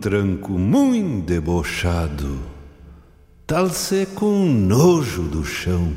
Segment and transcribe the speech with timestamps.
[0.00, 2.38] Tranco muito debochado,
[3.46, 5.92] tal se com nojo do chão.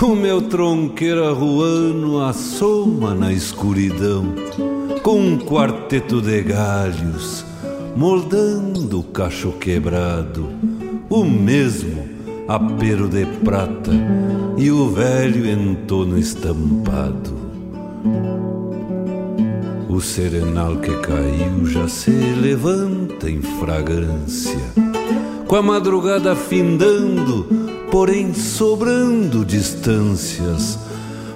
[0.00, 4.34] O meu tronqueiro arruano assoma na escuridão,
[5.02, 7.44] com um quarteto de galhos,
[7.96, 10.48] moldando o cacho quebrado,
[11.10, 12.08] o mesmo
[12.46, 13.90] apero de prata
[14.56, 17.34] e o velho entono estampado.
[19.92, 24.56] O serenal que caiu já se levanta em fragrância,
[25.48, 27.44] com a madrugada findando,
[27.90, 30.78] porém sobrando distâncias.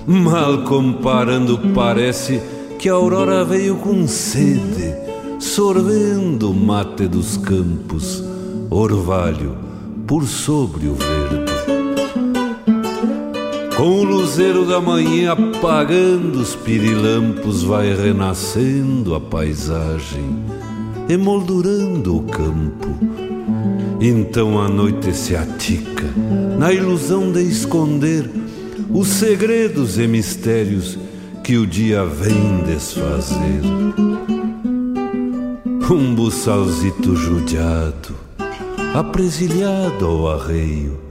[0.06, 2.40] Mal comparando, parece
[2.78, 4.94] que a aurora veio com sede,
[5.40, 8.22] sorvendo o mate dos campos,
[8.70, 9.56] orvalho
[10.06, 11.43] por sobre o verde.
[13.84, 20.42] Com o luzeiro da manhã apagando os pirilampos, vai renascendo a paisagem,
[21.06, 22.88] emoldurando o campo.
[24.00, 26.06] Então a noite se atica,
[26.58, 28.24] na ilusão de esconder
[28.88, 30.98] os segredos e mistérios
[31.42, 33.60] que o dia vem desfazer.
[35.90, 38.14] Um buçalzito judiado,
[38.94, 41.04] apresilhado ao arreio,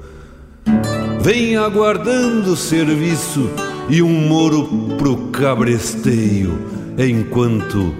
[1.23, 3.49] Vem aguardando serviço
[3.87, 4.67] e um moro
[4.97, 6.59] pro cabresteio,
[6.97, 7.95] enquanto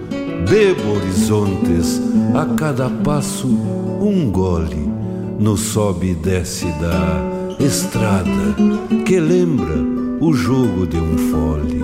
[0.46, 2.02] bebo horizontes
[2.34, 4.92] a cada passo um gole
[5.38, 8.28] no sobe e desce da estrada
[9.06, 9.74] que lembra
[10.20, 11.82] o jogo de um fole.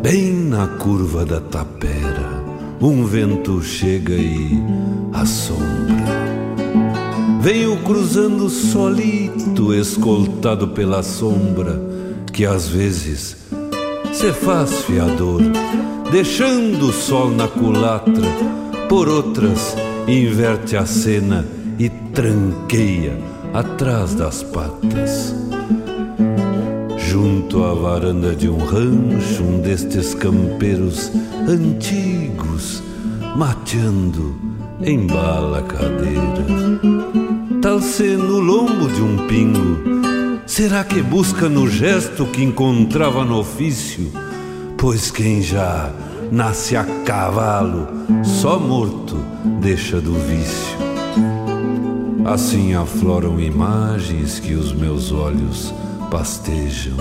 [0.00, 2.40] Bem na curva da tapera,
[2.80, 4.62] um vento chega e
[5.12, 6.19] assombra.
[7.40, 11.80] Venho cruzando solito, escoltado pela sombra,
[12.30, 13.34] que às vezes
[14.12, 15.40] se faz fiador
[16.12, 18.28] deixando o sol na culatra,
[18.90, 19.74] por outras
[20.06, 21.46] inverte a cena
[21.78, 23.16] e tranqueia
[23.54, 25.34] atrás das patas.
[26.98, 31.10] Junto à varanda de um rancho, um destes campeiros
[31.48, 32.82] antigos,
[33.34, 34.49] mateando,
[34.82, 36.44] embala a cadeira.
[37.60, 44.10] Tal-se no lombo de um pingo, será que busca no gesto que encontrava no ofício?
[44.78, 45.92] Pois quem já
[46.32, 47.86] nasce a cavalo,
[48.24, 49.16] só morto
[49.60, 50.78] deixa do vício.
[52.24, 55.74] Assim afloram imagens que os meus olhos
[56.10, 56.96] pastejam.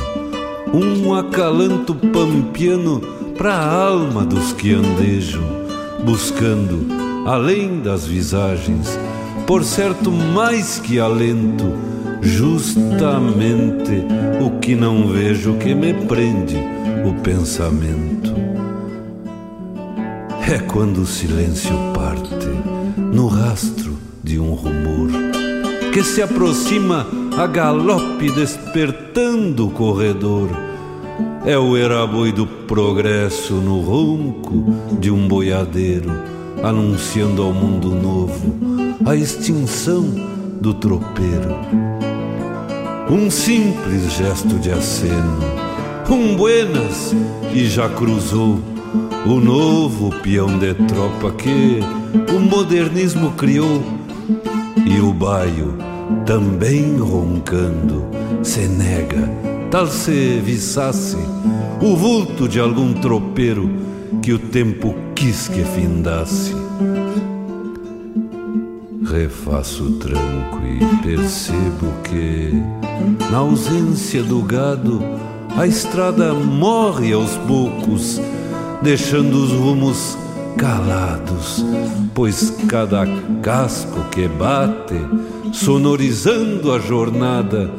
[0.74, 3.02] Um acalanto pampiano
[3.38, 5.44] para a alma dos que andejam,
[6.04, 8.98] buscando, além das visagens,
[9.46, 11.74] por certo mais que alento,
[12.22, 14.04] justamente
[14.42, 16.58] o que não vejo que me prende
[17.06, 18.34] o pensamento.
[20.48, 22.48] É quando o silêncio parte
[22.98, 25.10] no rastro de um rumor
[25.92, 27.08] que se aproxima
[27.38, 30.50] a galope despertando o corredor.
[31.46, 34.66] É o eraboi do progresso no ronco
[35.00, 36.12] de um boiadeiro,
[36.64, 38.56] anunciando ao mundo novo
[39.06, 40.06] a extinção
[40.60, 41.56] do tropeiro.
[43.10, 45.40] Um simples gesto de aceno,
[46.10, 47.16] um buenas
[47.54, 48.60] e já cruzou
[49.26, 51.80] o novo peão de tropa que
[52.36, 53.82] o modernismo criou
[54.86, 55.78] e o baio
[56.26, 58.06] também roncando
[58.44, 59.30] se nega,
[59.72, 61.18] tal se viçasse
[61.82, 63.89] o vulto de algum tropeiro
[64.22, 66.54] que o tempo quis que findasse.
[69.06, 72.52] Refaço o tranco e percebo que,
[73.32, 75.02] na ausência do gado,
[75.58, 78.20] a estrada morre aos poucos
[78.82, 80.18] deixando os rumos
[80.58, 81.66] calados,
[82.14, 83.06] pois cada
[83.42, 84.96] casco que bate,
[85.54, 87.72] sonorizando a jornada,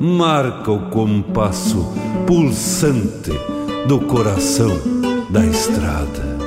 [0.00, 1.92] marca o compasso
[2.26, 3.32] pulsante
[3.86, 4.97] do coração
[5.30, 6.37] da estrada.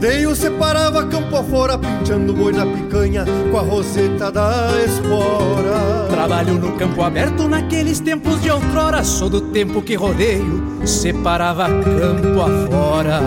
[0.00, 6.08] Rodeio separava campo afora, pinchando boi na picanha com a roseta da espora.
[6.08, 12.40] Trabalho no campo aberto naqueles tempos de outrora, sou do tempo que rodeio separava campo
[12.40, 13.20] afora.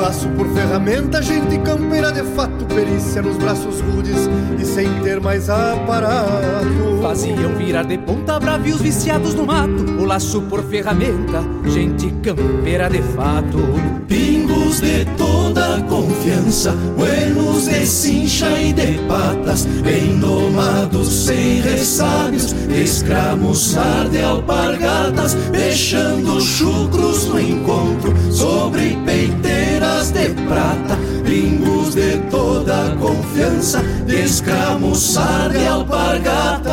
[0.00, 4.28] laço por ferramenta, gente campeira de fato, perícia nos braços rudes
[4.60, 7.00] e sem ter mais aparato.
[7.00, 13.00] Faziam virar de ponta bravios viciados no mato, o laço por ferramenta, gente campeira de
[13.02, 13.58] fato.
[14.06, 24.08] Pingos de toda confiança, buenos de cincha e de patas, bem domados, sem ressábios, escramuçar
[24.10, 30.98] de alpargatas, deixando chucros no encontro, sobre peiteiras de prata,
[31.30, 36.72] pingos de toda confiança, descamuçar de alpargata.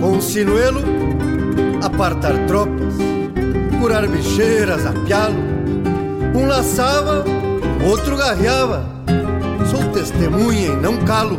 [0.00, 0.80] Com sinuelo,
[1.80, 2.94] apartar tropas,
[3.80, 5.38] curar bicheiras a pialo.
[6.34, 7.24] Um laçava,
[7.88, 8.84] outro garreava.
[9.70, 11.38] Sou testemunha e não calo.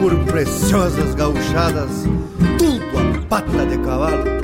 [0.00, 2.04] Por preciosas gauchadas,
[2.56, 4.39] tudo a pata de cavalo.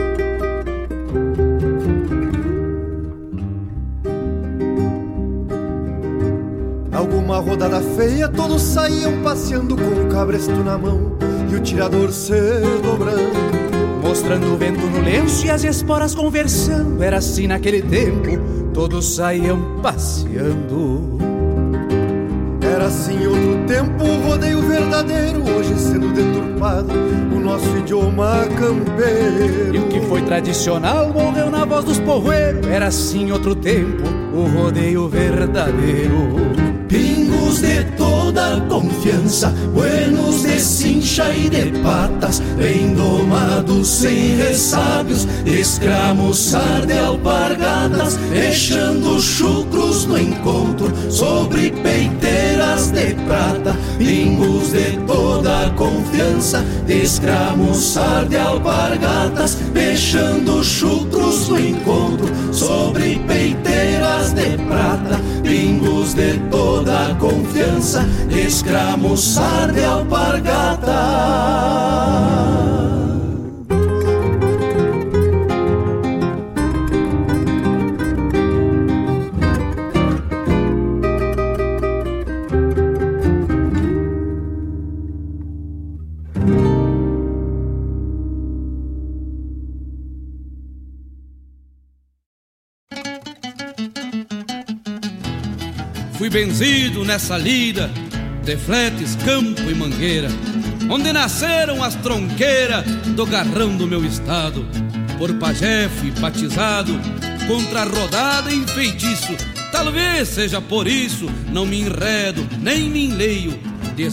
[7.26, 11.10] Alguma rodada feia, todos saíam passeando com o cabresto na mão
[11.50, 12.32] e o tirador se
[12.80, 14.00] dobrando.
[14.00, 17.02] Mostrando o vento no lenço e as esporas conversando.
[17.02, 18.28] Era assim naquele tempo,
[18.72, 21.18] todos saíam passeando.
[22.62, 26.92] Era assim outro tempo, o rodeio verdadeiro, hoje sendo deturpado,
[27.34, 29.74] o nosso idioma campeiro.
[29.74, 32.64] E o que foi tradicional morreu na voz dos porroeiros.
[32.68, 36.75] Era assim outro tempo, o rodeio verdadeiro.
[37.56, 46.84] Pingos de toda confiança, buenos de cincha e de patas, bem domados, sem ressábios, escramuçar
[46.86, 53.76] de alpargatas, deixando chucros no encontro, sobre peiteiras de prata.
[53.96, 65.35] Pingos de toda confiança, escramuçar de alpargatas, deixando chucros no encontro, sobre peiteiras de prata.
[65.56, 70.92] Pingos de toda confiança, escramuçar de alpargata.
[96.36, 97.90] Benzido nessa lida
[98.44, 100.28] de fletes, campo e mangueira,
[100.90, 102.84] onde nasceram as tronqueiras
[103.16, 104.68] do garrão do meu estado.
[105.16, 106.92] Por pajé fui batizado
[107.48, 109.34] contra rodada em feitiço.
[109.72, 113.58] Talvez seja por isso, não me enredo, nem me enleio.
[113.96, 114.10] De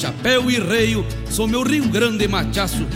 [0.00, 2.86] chapéu e reio, sou meu Rio Grande machaço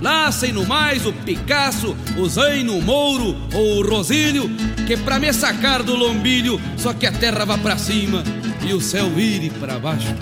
[0.00, 4.50] Lacem no mais o Picasso, o Zaino, Mouro ou o Rosílio,
[4.86, 8.22] que pra me sacar do lombilho, só que a terra vá pra cima
[8.66, 10.14] e o céu vire pra baixo.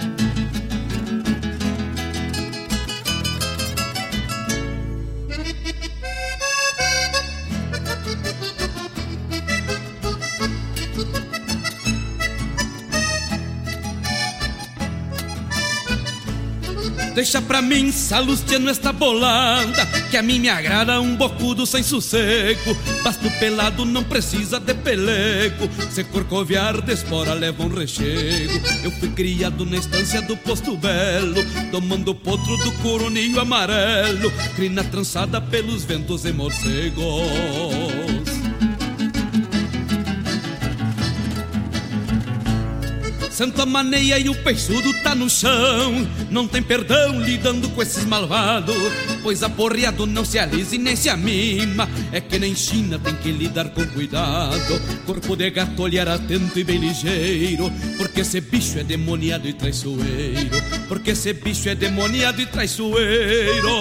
[17.14, 22.76] Deixa pra mim, Salustiano, esta bolanda Que a mim me agrada um bocudo sem sossego.
[23.02, 25.68] Basto pelado não precisa de pelego.
[25.90, 28.60] Se corcoviar de espora leva um rechego.
[28.82, 34.30] Eu fui criado na estância do Posto Belo Tomando potro do coroninho amarelo.
[34.56, 37.91] Crina trançada pelos ventos e morcegos
[43.42, 46.08] Santa Maneia e o peixudo tá no chão.
[46.30, 48.72] Não tem perdão lidando com esses malvados
[49.20, 53.32] Pois aporreado não se alisa e nem se amima É que nem China tem que
[53.32, 54.80] lidar com cuidado.
[55.04, 57.68] Corpo de gato olhar atento e bem ligeiro.
[57.96, 60.62] Porque esse bicho é demoniado e traiçoeiro.
[60.86, 63.72] Porque esse bicho é demoniado e traiçoeiro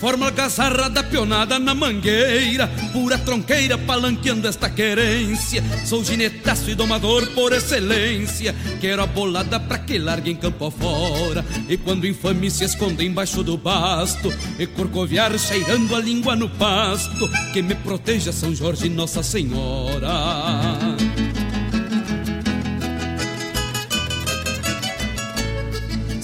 [0.00, 5.62] Forma algazarra da pionada na mangueira Pura tronqueira palanqueando esta querência.
[5.84, 8.54] Sou ginetaço e domador por excelência.
[8.80, 11.44] Quero a bolada pra que largue em campo afora.
[11.68, 17.28] E quando infame se esconde embaixo do basto E corcoviar cheirando a língua no pasto.
[17.52, 20.89] Que me proteja São Jorge Nossa Senhora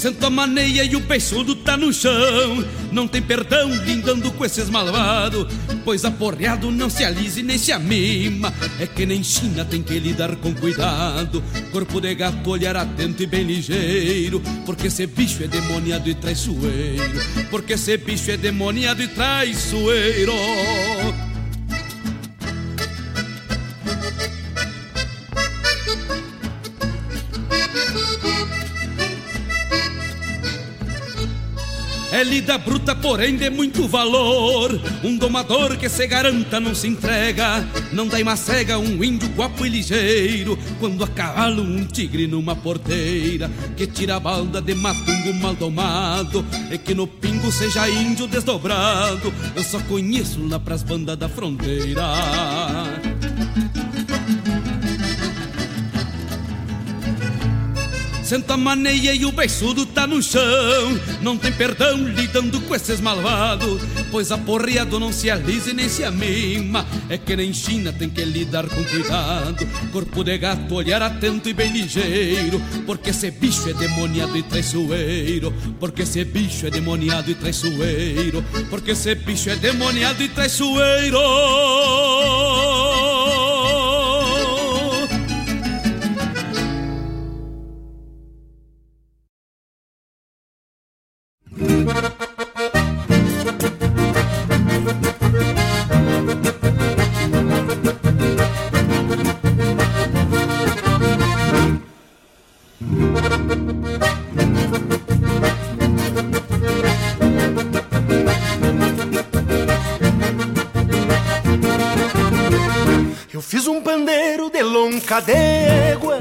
[0.06, 2.64] Sento a maneia e o peixudo tá no chão.
[2.92, 5.52] Não tem perdão lindando com esses malvados
[5.84, 8.54] Pois aporreado não se alise nem se amima.
[8.78, 11.42] É que nem China tem que lidar com cuidado.
[11.72, 14.40] Corpo de gato olhar atento e bem ligeiro.
[14.64, 17.20] Porque esse bicho é demoniado e traiçoeiro.
[17.50, 20.32] Porque esse bicho é demoniado e traiçoeiro
[32.16, 34.80] É lida bruta, porém de muito valor.
[35.04, 37.62] Um domador que se garanta não se entrega.
[37.92, 40.58] Não dá cega um índio guapo e ligeiro.
[40.80, 43.50] Quando a cavalo um tigre numa porteira.
[43.76, 46.42] Que tira a balda de matungo mal domado.
[46.72, 49.30] E que no pingo seja índio desdobrado.
[49.54, 52.02] Eu só conheço lá pras bandas da fronteira.
[58.26, 61.00] Senta maneia e o beiçudo tá no chão.
[61.22, 66.84] Não tem perdão lidando com esses malvados Pois aporreado não se alise nem se amima
[67.08, 69.64] É que nem China tem que lidar com cuidado.
[69.92, 72.60] Corpo de gato, olhar atento e bem ligeiro.
[72.84, 75.54] Porque esse bicho é demoniado e traiçoeiro.
[75.78, 78.44] Porque esse bicho é demoniado e traiçoeiro.
[78.68, 81.18] Porque esse bicho é demoniado e traiçoeiro
[115.16, 116.18] lonca d'égua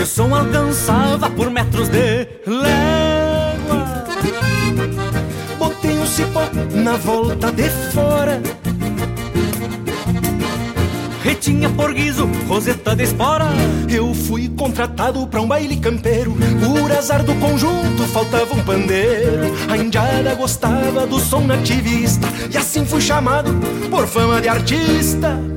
[0.00, 4.04] o som alcançava por metros de légua.
[5.58, 6.42] Botei um cipó
[6.74, 8.42] na volta de fora.
[11.22, 13.46] Retinha por guiso, roseta de espora.
[13.88, 16.34] Eu fui contratado pra um baile campeiro.
[16.34, 19.54] Por azar do conjunto faltava um pandeiro.
[19.70, 22.26] A indiada gostava do som nativista.
[22.52, 23.54] E assim fui chamado
[23.88, 25.51] por fama de artista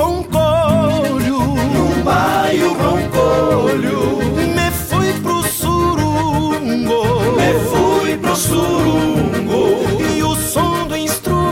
[0.00, 1.38] roncolho
[1.74, 4.00] Num baio roncolho
[4.54, 7.00] Me fui pro surungo.
[7.36, 9.60] Me fui pro surungo.
[10.16, 11.50] E o som do instrumento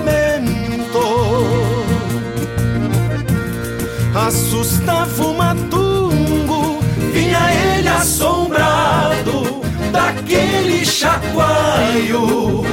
[4.14, 6.80] assustava o matungo,
[7.12, 12.64] vinha ele assombrado daquele chacoalho.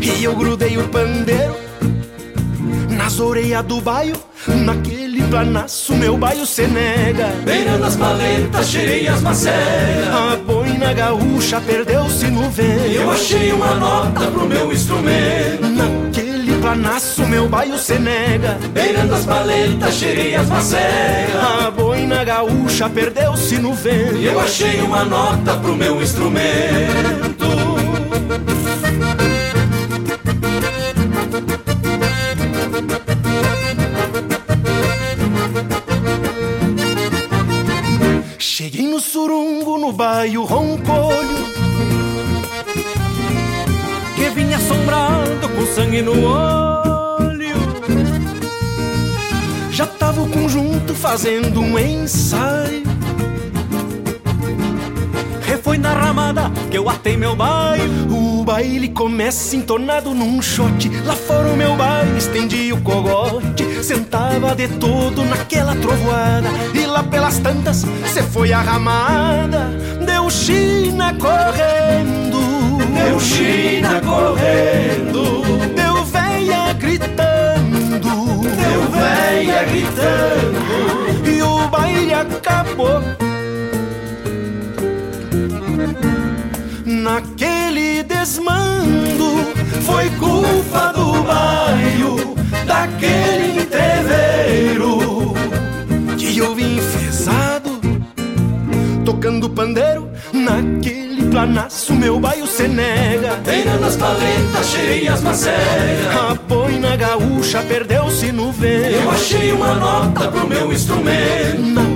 [0.00, 1.56] E eu grudei o pandeiro
[2.90, 4.16] nas orelhas do baio,
[5.32, 7.28] planaço meu baio se nega.
[7.42, 10.08] Beirando as paletas, cheirei as macegas.
[10.12, 12.92] A boina gaúcha perdeu-se no vento.
[12.92, 15.66] Eu achei uma nota pro meu instrumento.
[15.68, 18.58] Naquele planaço meu baio se nega.
[18.74, 21.42] Beirando as paletas, cheirei as macegas.
[21.66, 24.18] A boina gaúcha perdeu-se no vento.
[24.18, 27.42] Eu achei uma nota pro meu instrumento.
[39.02, 41.52] Surungo, no baio roncolho
[44.14, 47.56] Que vinha assombrado com sangue no olho.
[49.70, 52.91] Já tava o conjunto fazendo um ensaio
[55.72, 60.90] foi na ramada que eu atei meu baio O baile começa entornado num shot.
[61.06, 63.82] Lá fora o meu baile estendi o cogote.
[63.82, 66.50] Sentava de todo naquela trovoada.
[66.74, 69.70] E lá pelas tantas cê foi a ramada.
[70.04, 72.76] Deu China correndo.
[72.92, 75.42] Deu China correndo.
[75.74, 78.42] Deu véia gritando.
[78.42, 81.28] Deu véia gritando.
[81.30, 83.31] E o baile acabou
[86.84, 92.34] Naquele desmando Foi culpa do baio
[92.66, 95.34] daquele entreveiro.
[96.16, 97.80] Que eu vim enfesado
[99.04, 103.36] Tocando pandeiro Naquele planaço meu baio se nega.
[103.44, 106.16] Beirando as paletas, cheias macegas.
[106.16, 108.96] A boina gaúcha perdeu-se no vento.
[109.02, 111.91] Eu achei uma nota pro meu instrumento.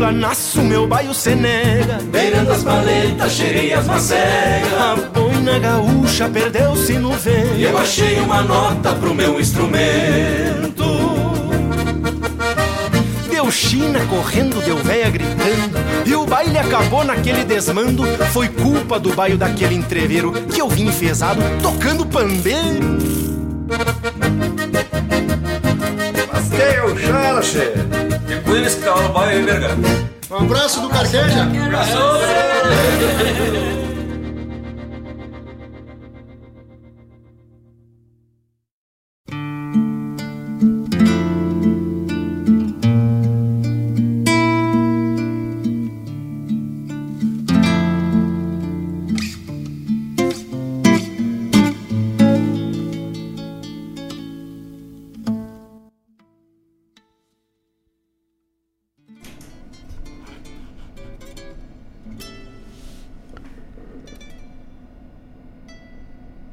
[0.00, 1.98] Naquele planaço meu baio se nega.
[2.10, 4.72] Beirando as paletas, cheias macegas.
[4.72, 7.60] A boina gaúcha perdeu-se no vento.
[7.60, 10.84] Eu achei uma nota pro meu instrumento.
[13.30, 19.14] Deu China correndo, deu véia gritando E o baile acabou naquele desmando Foi culpa do
[19.14, 22.98] baio daquele entreveiro Que eu vim enfesado, tocando pandeiro
[26.60, 27.58] Mas quem é o Chala, che?
[27.58, 29.76] É com eles que tava no baile, verga
[30.30, 31.98] Um abraço do Carqueja Abraço!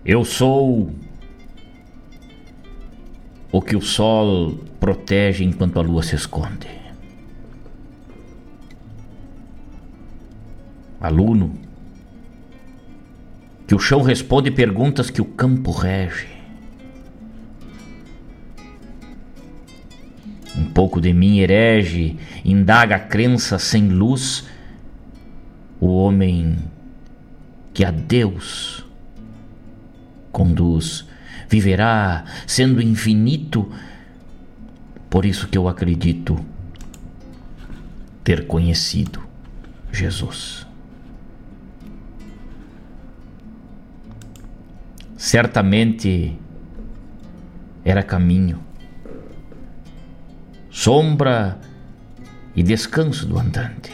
[0.08, 0.90] Eu sou
[3.52, 6.70] o que o sol protege enquanto a lua se esconde.
[11.02, 11.60] Aluno,
[13.68, 16.30] que o chão responde perguntas que o campo rege.
[20.56, 24.46] Um pouco de mim herege, indaga a crença sem luz,
[25.82, 26.58] o homem
[27.74, 28.87] que a Deus
[30.32, 31.06] conduz,
[31.50, 33.72] viverá sendo infinito.
[35.10, 36.44] Por isso que eu acredito
[38.24, 39.22] ter conhecido
[39.92, 40.68] Jesus.
[45.16, 46.38] Certamente
[47.84, 48.60] era caminho,
[50.70, 51.60] sombra
[52.56, 53.92] e descanso do andante.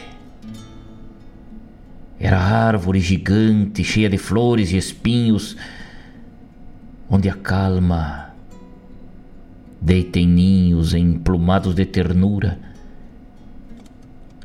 [2.18, 5.56] Era árvore gigante, cheia de flores e espinhos,
[7.08, 8.34] onde a calma
[9.80, 12.58] deita em ninhos emplumados de ternura.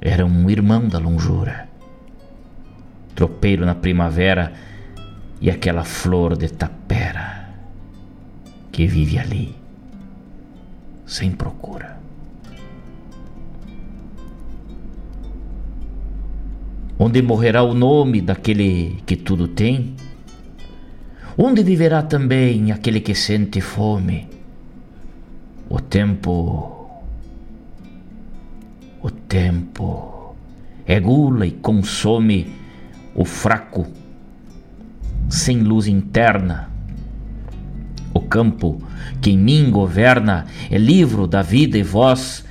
[0.01, 1.67] Era um irmão da longura,
[3.15, 4.53] tropeiro na primavera
[5.41, 7.49] e aquela flor de tapera
[8.71, 9.55] que vive ali,
[11.05, 11.97] sem procura.
[16.97, 19.95] Onde morrerá o nome daquele que tudo tem?
[21.41, 24.27] Onde viverá também aquele que sente fome?
[25.69, 26.99] O tempo.
[29.01, 30.35] O tempo
[30.85, 32.53] é gula e consome
[33.15, 33.87] o fraco,
[35.29, 36.69] sem luz interna.
[38.13, 38.83] O campo
[39.21, 42.43] que em mim governa é livro da vida e voz,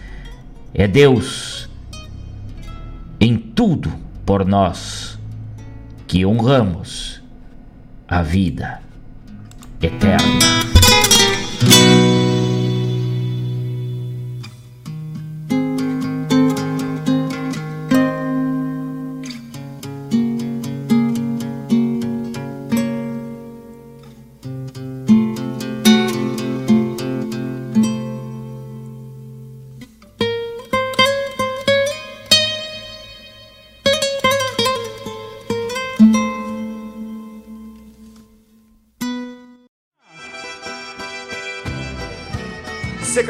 [0.73, 1.69] é Deus
[3.21, 3.93] em tudo
[4.25, 5.19] por nós
[6.07, 7.18] que honramos
[8.09, 8.81] a vida
[9.83, 10.78] eterna.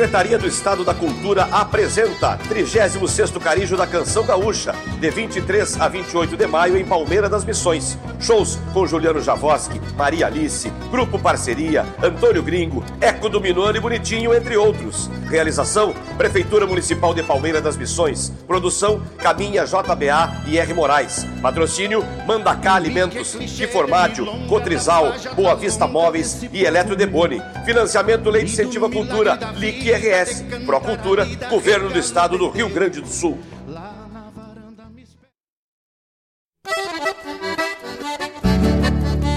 [0.09, 6.35] Secretaria do Estado da Cultura apresenta 36º Carijo da Canção Gaúcha, de 23 a 28
[6.35, 7.99] de maio em Palmeira das Missões.
[8.19, 14.33] Shows com Juliano Javoski, Maria Alice, Grupo Parceria, Antônio Gringo, Eco do Minuano e Bonitinho,
[14.33, 15.11] entre outros.
[15.29, 18.33] Realização: Prefeitura Municipal de Palmeira das Missões.
[18.47, 20.73] Produção: Caminha JBA e R.
[20.73, 21.27] Moraes.
[21.43, 27.43] Patrocínio: Mandacá Alimentos, Tiformádio, Cotrizal, Boa Vista Móveis e Eletro Deboni.
[27.67, 33.01] Financiamento Lei de Incentivo à Cultura, LIC RS, Procultura, Governo do Estado do Rio Grande
[33.01, 33.39] do Sul.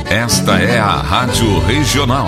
[0.10, 2.28] Esta é a Rádio Regional.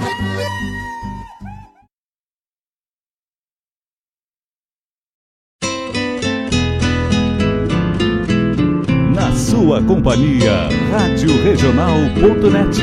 [9.93, 12.81] Companhia, Rádio Regional.net.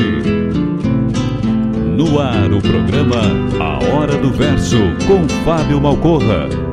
[1.97, 3.19] No ar o programa
[3.59, 6.68] A Hora do Verso com Fábio Malcorra.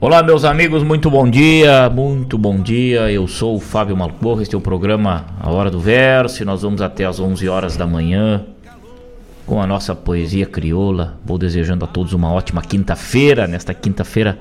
[0.00, 3.10] Olá, meus amigos, muito bom dia, muito bom dia.
[3.10, 6.62] Eu sou o Fábio Malcorra, este é o programa A Hora do Verso e nós
[6.62, 8.46] vamos até às 11 horas da manhã
[9.44, 11.18] com a nossa poesia crioula.
[11.24, 14.38] Vou desejando a todos uma ótima quinta-feira, nesta quinta-feira,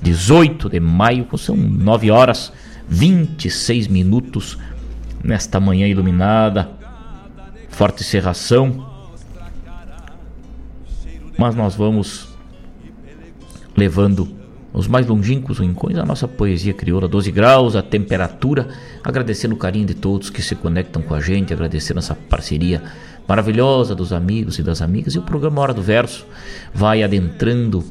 [0.00, 2.52] 18 de maio, são 9 horas
[2.88, 4.58] 26 minutos,
[5.22, 6.68] nesta manhã iluminada,
[7.68, 8.84] forte serração.
[11.38, 12.36] Mas nós vamos
[13.76, 14.41] levando
[14.72, 18.68] os mais longínquos rincões da nossa poesia crioula, 12 graus, a temperatura,
[19.04, 22.82] agradecendo o carinho de todos que se conectam com a gente, agradecendo essa parceria
[23.28, 25.14] maravilhosa dos amigos e das amigas.
[25.14, 26.26] E o programa Hora do Verso
[26.72, 27.84] vai adentrando,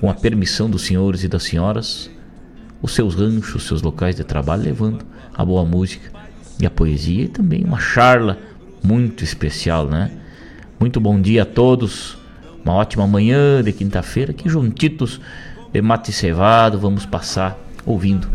[0.00, 2.10] com a permissão dos senhores e das senhoras,
[2.80, 6.10] os seus ranchos, os seus locais de trabalho, levando a boa música
[6.58, 8.38] e a poesia e também uma charla
[8.82, 10.10] muito especial, né?
[10.78, 12.16] Muito bom dia a todos,
[12.64, 15.20] uma ótima manhã de quinta-feira, aqui juntitos
[15.72, 17.56] de mate cevado, vamos passar
[17.86, 18.28] ouvindo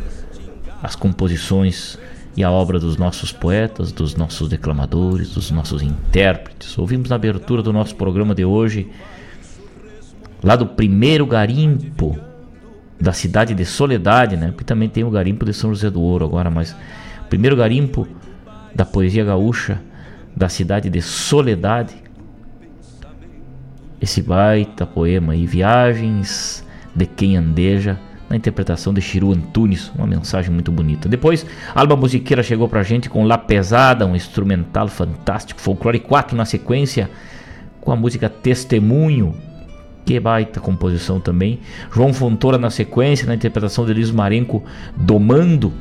[0.81, 1.97] as composições
[2.37, 6.77] e a obra dos nossos poetas, dos nossos declamadores, dos nossos intérpretes.
[6.77, 8.89] Ouvimos na abertura do nosso programa de hoje,
[10.43, 12.17] lá do primeiro garimpo
[12.99, 14.47] da cidade de Soledade, né?
[14.47, 18.07] Porque também tem o garimpo de São José do Ouro agora, mas o primeiro garimpo
[18.73, 19.81] da poesia gaúcha
[20.35, 21.95] da cidade de Soledade.
[23.99, 26.64] Esse baita poema aí, Viagens
[26.95, 31.07] de quem andeja, na interpretação de Chiru Antunes, uma mensagem muito bonita.
[31.07, 36.45] Depois, Alba Musiqueira chegou pra gente com La Pesada, um instrumental fantástico, Folclore 4 na
[36.45, 37.09] sequência,
[37.81, 39.35] com a música Testemunho,
[40.03, 41.59] que baita composição também.
[41.93, 44.63] João Fontoura na sequência, na interpretação de Elis Marenco,
[44.95, 45.71] Domando.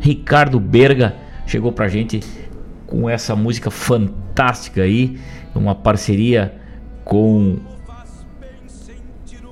[0.00, 1.14] Ricardo Berga
[1.46, 2.20] chegou pra gente
[2.86, 5.18] com essa música fantástica aí,
[5.54, 6.54] uma parceria
[7.04, 7.58] com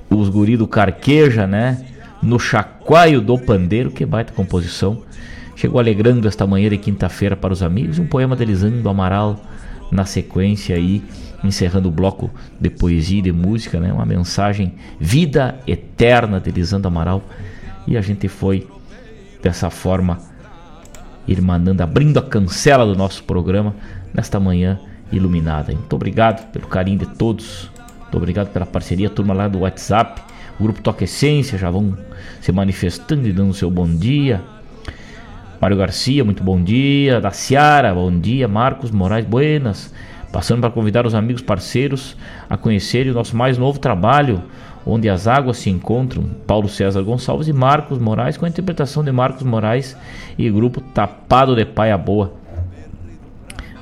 [0.09, 1.85] os guri do Carqueja, né?
[2.21, 5.03] No Chacoalho do Pandeiro, que baita composição.
[5.55, 7.99] Chegou alegrando esta manhã de quinta-feira para os amigos.
[7.99, 9.39] Um poema de Lisandro Amaral
[9.91, 11.03] na sequência aí,
[11.43, 13.91] encerrando o bloco de poesia e de música, né?
[13.91, 17.23] Uma mensagem vida eterna de Lisandro Amaral.
[17.87, 18.67] E a gente foi
[19.41, 20.19] dessa forma
[21.27, 23.75] irmanando, abrindo a cancela do nosso programa
[24.13, 24.79] nesta manhã
[25.11, 25.71] iluminada.
[25.73, 27.69] Muito obrigado pelo carinho de todos
[28.09, 30.19] muito obrigado pela parceria, turma lá do WhatsApp.
[30.59, 31.95] O grupo Toque Essência já vão
[32.41, 34.41] se manifestando e dando seu bom dia.
[35.61, 37.21] Mário Garcia, muito bom dia.
[37.21, 38.47] Da Ciara, bom dia.
[38.47, 39.93] Marcos Moraes, buenas.
[40.31, 42.17] Passando para convidar os amigos parceiros
[42.49, 44.41] a conhecerem o nosso mais novo trabalho,
[44.83, 46.23] onde as águas se encontram.
[46.47, 49.95] Paulo César Gonçalves e Marcos Moraes, com a interpretação de Marcos Moraes
[50.35, 52.33] e grupo Tapado de Paia Boa.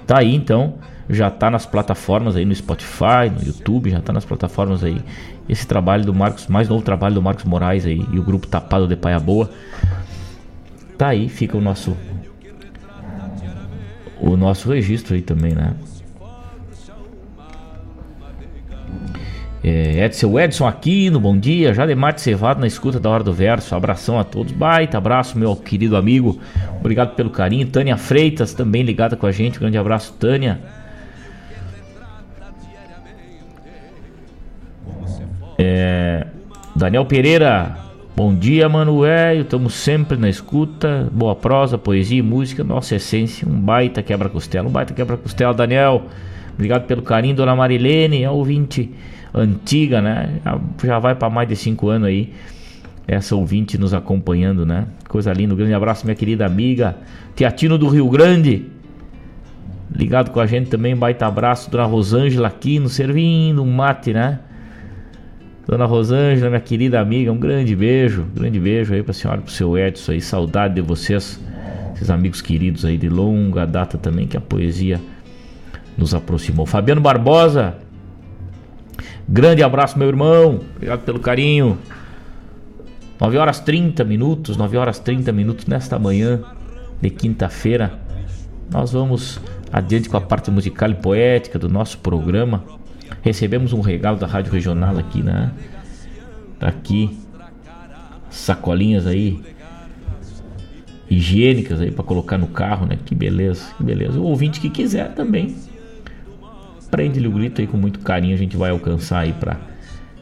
[0.05, 0.73] Tá aí então
[1.09, 5.01] já está nas plataformas aí no Spotify, no YouTube, já está nas plataformas aí.
[5.47, 8.87] Esse trabalho do Marcos, mais novo trabalho do Marcos Moraes aí e o grupo Tapado
[8.87, 9.49] de Paia Boa.
[10.97, 11.95] Tá aí, fica o nosso
[14.19, 15.73] o nosso registro aí também, né?
[19.63, 23.33] É, Edson Edson aqui no Bom Dia, já de Cevado na escuta da Hora do
[23.33, 23.75] Verso.
[23.75, 26.39] Abração a todos, baita abraço, meu querido amigo.
[26.79, 27.67] Obrigado pelo carinho.
[27.67, 29.59] Tânia Freitas também ligada com a gente.
[29.59, 30.59] Grande abraço, Tânia.
[35.57, 36.27] É,
[36.75, 37.75] Daniel Pereira,
[38.15, 39.41] bom dia, Manuel.
[39.41, 41.09] Estamos sempre na escuta.
[41.11, 43.47] Boa prosa, poesia e música, nossa essência.
[43.47, 46.03] Um baita quebra-costela, um baita quebra-costela, Daniel.
[46.53, 48.91] Obrigado pelo carinho, dona Marilene, é ouvinte
[49.33, 50.39] antiga, né?
[50.83, 52.33] Já vai para mais de cinco anos aí.
[53.07, 54.85] Essa ouvinte nos acompanhando, né?
[55.07, 55.53] Coisa linda.
[55.53, 56.97] Um grande abraço, minha querida amiga
[57.35, 58.65] Tiatino do Rio Grande.
[59.95, 61.71] Ligado com a gente também, baita abraço.
[61.71, 64.39] Dona Rosângela aqui nos servindo um mate, né?
[65.67, 69.77] Dona Rosângela, minha querida amiga, um grande beijo, grande beijo aí pra senhora, pro seu
[69.77, 71.39] Edson aí, saudade de vocês,
[71.93, 74.99] esses amigos queridos aí de longa data também que a poesia
[75.97, 76.65] nos aproximou.
[76.65, 77.75] Fabiano Barbosa,
[79.29, 80.61] Grande abraço, meu irmão.
[80.77, 81.77] Obrigado pelo carinho.
[83.19, 86.39] 9 horas 30 minutos, 9 horas 30 minutos nesta manhã
[87.01, 87.99] de quinta-feira.
[88.71, 92.63] Nós vamos adiante com a parte musical e poética do nosso programa.
[93.21, 95.51] Recebemos um regalo da Rádio Regional aqui, né?
[96.59, 97.17] Tá aqui.
[98.29, 99.41] Sacolinhas aí
[101.09, 102.97] higiênicas aí para colocar no carro, né?
[103.05, 104.19] Que beleza, que beleza.
[104.19, 105.55] O ouvinte que quiser também
[106.89, 109.57] prende-lhe o grito aí com muito carinho, a gente vai alcançar aí para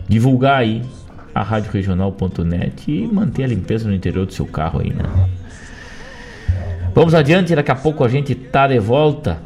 [0.08, 0.82] divulgar aí
[1.34, 5.04] a radioregional.net e manter a limpeza no interior do seu carro aí, né?
[6.93, 9.38] Vamos adiante, daqui a pouco a gente tá de volta.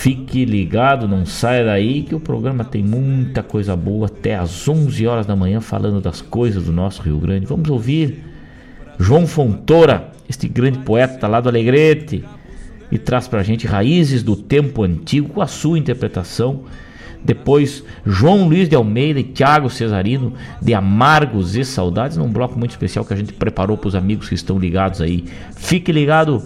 [0.00, 5.04] Fique ligado, não saia daí que o programa tem muita coisa boa até às 11
[5.08, 7.46] horas da manhã falando das coisas do nosso Rio Grande.
[7.46, 8.22] Vamos ouvir
[8.96, 12.24] João Fontoura, este grande poeta lá do Alegrete,
[12.92, 16.60] e traz pra gente raízes do tempo antigo com a sua interpretação.
[17.24, 20.32] Depois, João Luiz de Almeida e Tiago Cesarino
[20.62, 24.28] de Amargos e Saudades, num bloco muito especial que a gente preparou para os amigos
[24.28, 25.24] que estão ligados aí.
[25.56, 26.40] Fique ligado,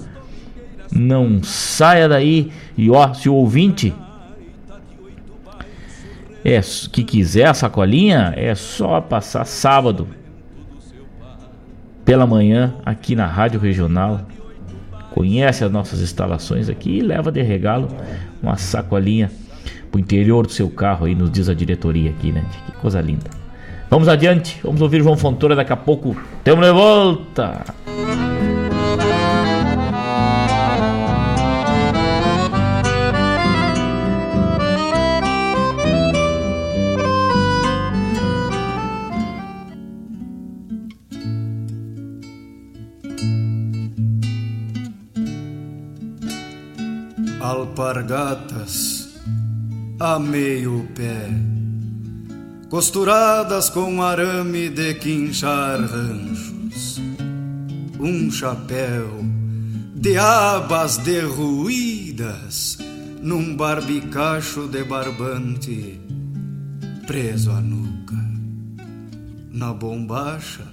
[0.94, 2.50] não saia daí.
[2.76, 3.94] E ó, se o ouvinte
[6.44, 10.08] é que quiser a sacolinha, é só passar sábado
[12.04, 14.20] pela manhã aqui na Rádio Regional.
[15.10, 17.88] Conhece as nossas instalações aqui e leva de regalo
[18.42, 19.30] uma sacolinha
[19.90, 22.44] pro interior do seu carro aí, nos diz a diretoria aqui, né?
[22.66, 23.30] Que coisa linda.
[23.90, 26.16] Vamos adiante, vamos ouvir João Fontoura daqui a pouco.
[26.42, 27.62] Temos de volta!
[47.72, 49.08] Alpargatas
[49.98, 51.26] a meio pé,
[52.68, 57.00] costuradas com arame de quinchar ranchos,
[57.98, 59.24] um chapéu
[59.94, 62.76] de abas derruídas
[63.22, 65.98] num barbicacho de barbante
[67.06, 68.18] preso à nuca,
[69.50, 70.66] na bombacha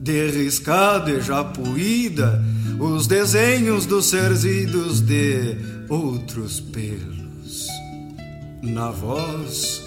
[0.00, 2.42] de riscado e japuída
[2.80, 7.66] os desenhos dos serzidos de outros pelos.
[8.62, 9.82] Na voz,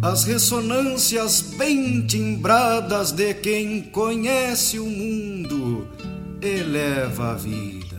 [0.00, 5.88] as ressonâncias bem timbradas de quem conhece o mundo
[6.40, 7.98] eleva a vida.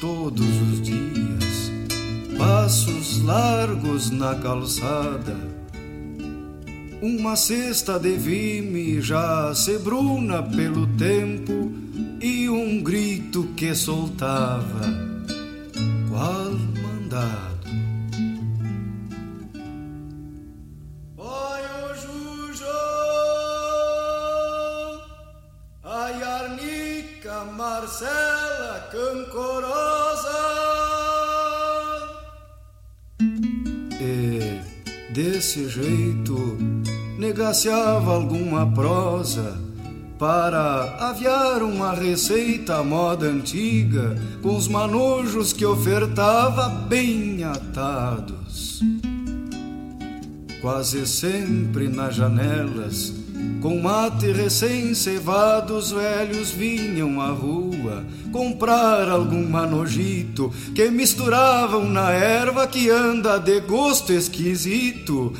[0.00, 1.70] Todos os dias,
[2.38, 5.57] passos largos na calçada
[7.00, 11.72] uma cesta de vime já se bruna pelo tempo
[12.20, 14.80] e um grito que soltava,
[16.10, 17.58] qual mandado.
[27.56, 30.07] Marcela Cancorosa.
[35.18, 36.56] Desse jeito
[37.18, 39.60] negaciava alguma prosa
[40.16, 48.80] para aviar uma receita à moda antiga com os manojos que ofertava bem atados.
[50.60, 53.12] Quase sempre nas janelas,
[53.60, 62.66] com mate recém-cevado, os velhos vinham à rua comprar algum manojito que misturavam na erva
[62.66, 65.32] que anda de gosto esquisito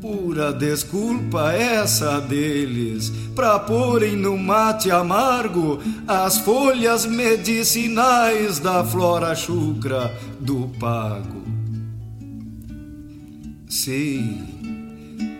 [0.00, 10.16] Pura desculpa essa deles, pra porem no mate amargo as folhas medicinais da flora chucra
[10.38, 11.42] do pago.
[13.68, 14.55] Sim,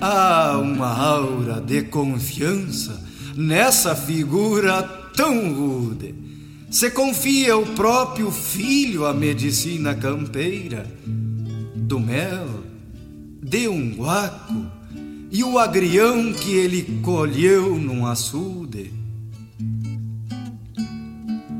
[0.00, 3.02] há uma aura de confiança
[3.36, 4.82] nessa figura
[5.14, 6.14] tão rude.
[6.70, 10.86] Se confia o próprio filho à medicina campeira
[11.74, 12.64] do mel
[13.42, 14.66] de um guaco
[15.30, 18.92] e o agrião que ele colheu num açude.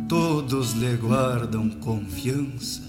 [0.09, 2.83] Todos lhe guardam confiança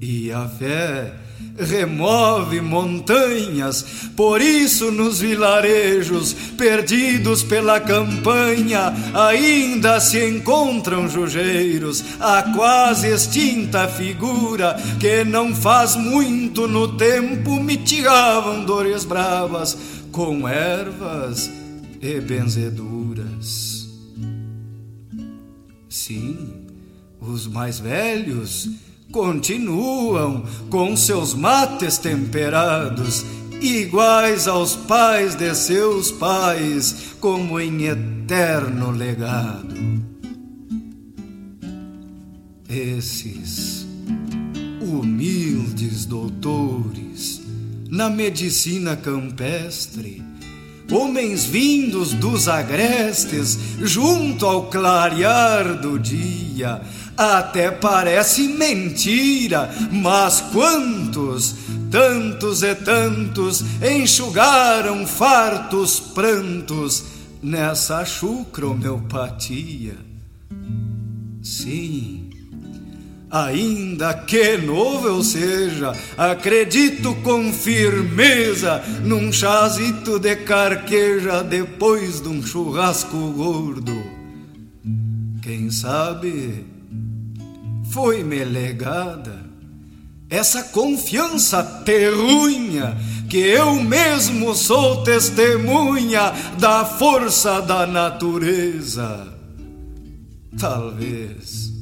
[0.00, 1.25] e a fé
[1.58, 3.82] remove montanhas,
[4.16, 14.76] por isso nos vilarejos perdidos pela campanha ainda se encontram jujeiros, a quase extinta figura
[15.00, 19.76] que não faz muito no tempo mitigavam dores bravas
[20.12, 21.50] com ervas
[22.00, 23.86] e benzeduras.
[25.88, 26.66] Sim,
[27.18, 28.68] Os mais velhos
[29.10, 33.24] continuam com seus mates temperados,
[33.60, 39.74] iguais aos pais de seus pais, como em eterno legado.
[42.68, 43.86] Esses
[44.80, 47.46] humildes doutores
[47.88, 50.22] na medicina campestre,
[50.90, 56.82] homens vindos dos agrestes junto ao clarear do dia,
[57.16, 61.54] até parece mentira, mas quantos,
[61.90, 67.04] tantos e tantos enxugaram fartos prantos
[67.42, 69.96] nessa chucromeopatia?
[71.42, 72.26] Sim
[73.30, 82.40] Ainda que novo eu seja, acredito com firmeza num chazito de carqueja depois de um
[82.40, 83.92] churrasco gordo.
[85.42, 86.64] Quem sabe
[87.90, 89.46] foi-me legada
[90.28, 92.96] essa confiança terrunha
[93.28, 99.32] que eu mesmo sou testemunha da força da natureza.
[100.58, 101.72] Talvez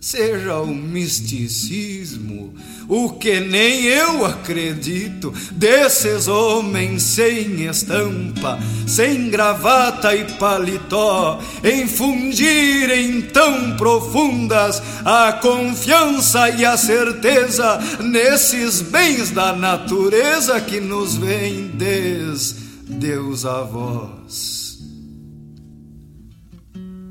[0.00, 2.54] seja o misticismo,
[2.88, 13.76] o que nem eu acredito desses homens sem estampa, sem gravata e paletó, infundirem tão
[13.76, 22.54] profundas a confiança e a certeza nesses bens da natureza que nos vem des
[22.88, 24.78] Deus avós.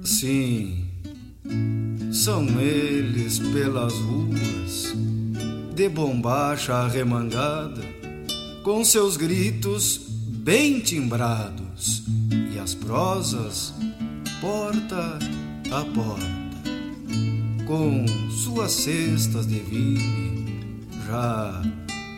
[0.03, 0.85] Sim
[2.15, 4.95] são eles pelas ruas,
[5.75, 7.81] de bombacha arremangada,
[8.63, 12.03] com seus gritos bem timbrados
[12.53, 13.73] e as prosas
[14.39, 15.19] porta
[15.69, 21.61] a porta, com suas cestas de vinho já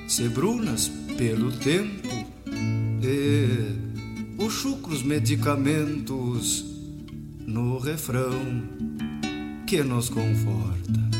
[0.07, 2.07] sebrunas pelo tempo
[3.01, 6.63] e os chucros medicamentos
[7.39, 8.39] no refrão
[9.65, 11.16] que nos conforta.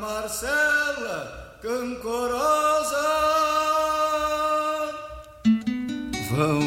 [0.00, 2.96] Marcela Cancorosa
[6.30, 6.60] vão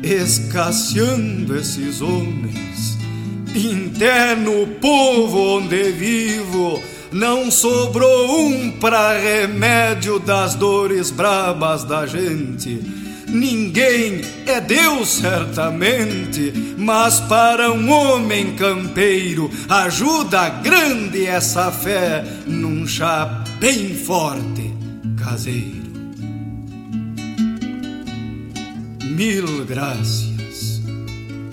[0.00, 2.96] escasseando esses homens,
[3.56, 6.80] interno povo onde vivo
[7.10, 12.99] não sobrou um pra remédio das dores brabas da gente.
[13.32, 23.44] Ninguém é Deus, certamente, mas para um homem campeiro ajuda grande essa fé num chá
[23.60, 24.74] bem forte,
[25.16, 25.90] caseiro.
[29.04, 30.82] Mil graças,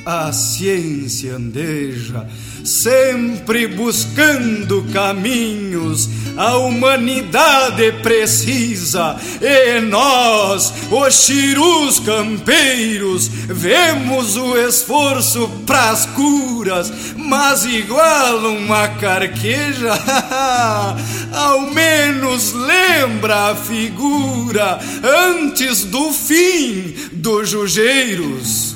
[0.06, 2.28] a ciência andeja
[2.68, 6.10] sempre buscando caminhos.
[6.38, 18.38] A humanidade precisa e nós, os chirus campeiros, vemos o esforço pras curas, mas igual
[18.38, 19.94] uma carqueja,
[21.34, 28.67] ao menos lembra a figura antes do fim dos jujeiros.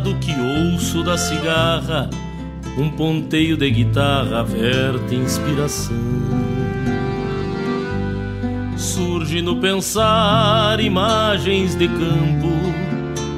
[0.00, 2.08] Espichado que ouço da cigarra,
[2.78, 5.96] um ponteio de guitarra verte inspiração.
[8.76, 12.50] Surge no pensar imagens de campo,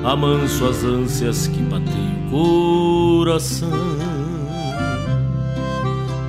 [0.04, 3.70] amanso as ânsias que batem o coração.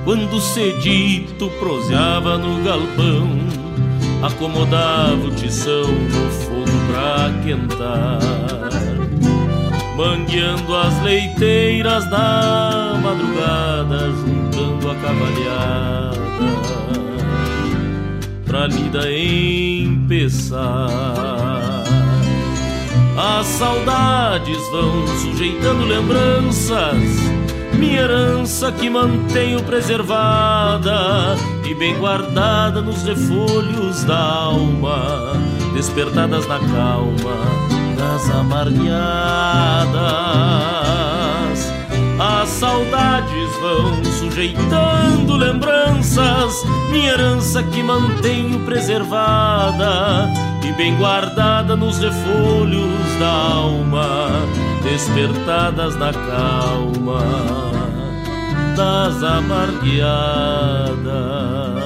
[0.04, 3.28] Quando cedito proseava no galpão,
[4.22, 8.83] acomodava o tição no fogo pra quentar
[9.96, 16.24] mangueando as leiteiras da madrugada, juntando a cavalhada
[18.44, 20.64] pra lida empeçar.
[23.16, 26.98] As saudades vão sujeitando lembranças,
[27.74, 35.34] minha herança que mantenho preservada e bem guardada nos refolhos da alma,
[35.72, 37.83] despertadas na calma
[38.14, 38.94] das amargueadas.
[42.16, 46.62] As saudades vão sujeitando lembranças,
[46.92, 50.30] minha herança que mantenho preservada
[50.62, 54.30] e bem guardada nos refolhos da alma,
[54.84, 57.18] despertadas na calma
[58.76, 61.83] das amargueadas.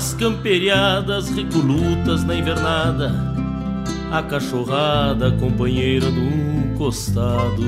[0.00, 3.12] As camperiadas recolutas na invernada,
[4.10, 7.62] a cachorrada companheira do costado.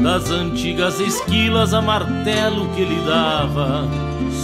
[0.00, 3.88] Das antigas esquilas a martelo que lhe dava,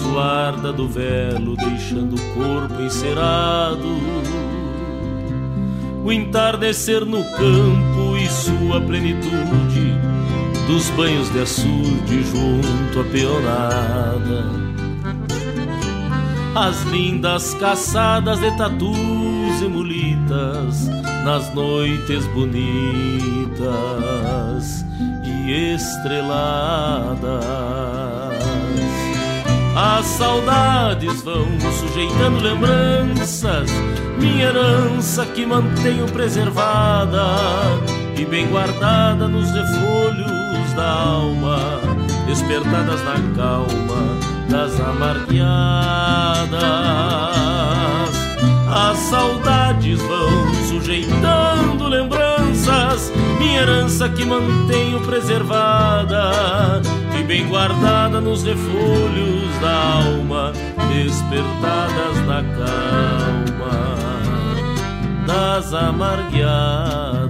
[0.00, 3.98] suarda do velo deixando o corpo encerado.
[6.04, 9.92] O entardecer no campo e sua plenitude,
[10.68, 14.67] dos banhos de açude junto à peonada
[16.58, 20.88] as lindas caçadas de tatus e mulitas
[21.24, 23.64] nas noites bonitas
[25.24, 27.44] e estreladas.
[29.76, 31.46] As saudades vão
[31.78, 33.70] sujeitando lembranças,
[34.18, 37.24] minha herança que mantenho preservada
[38.18, 41.80] e bem guardada nos refolhos da alma,
[42.26, 45.38] despertadas na calma das amargueadas.
[48.70, 56.80] As saudades vão sujeitando lembranças, minha herança que mantenho preservada
[57.18, 60.52] e bem guardada nos refolhos da alma,
[60.92, 63.98] despertadas na calma
[65.26, 67.27] das amargueadas.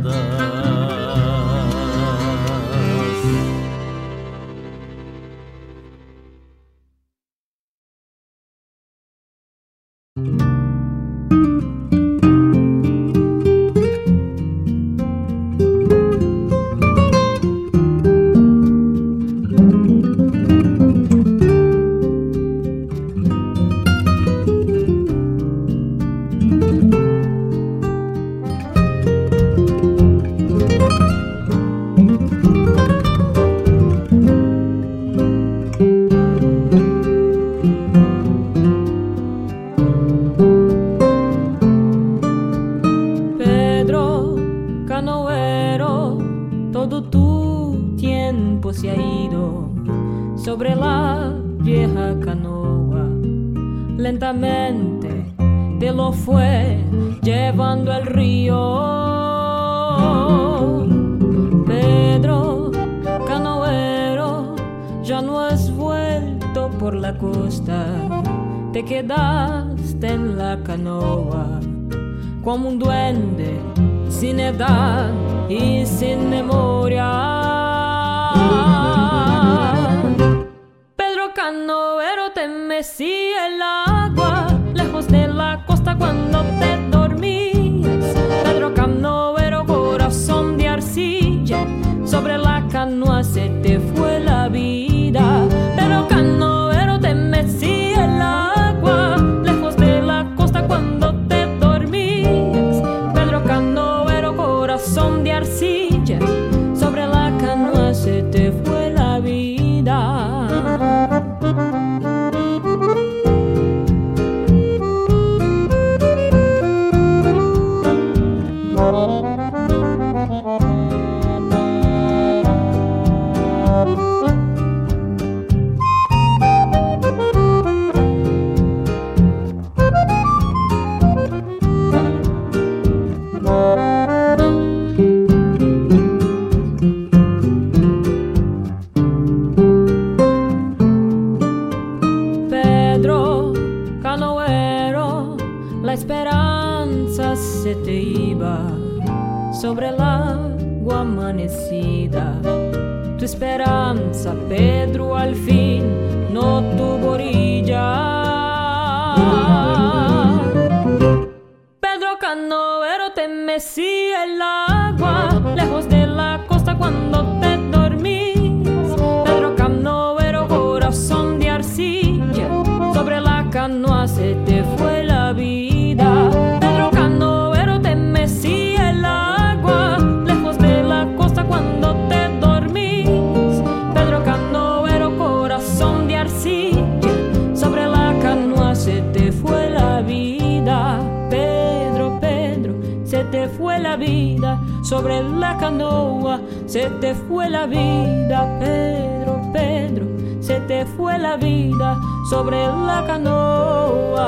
[200.79, 201.99] Se fue la vida
[202.31, 204.23] sobre la canoa,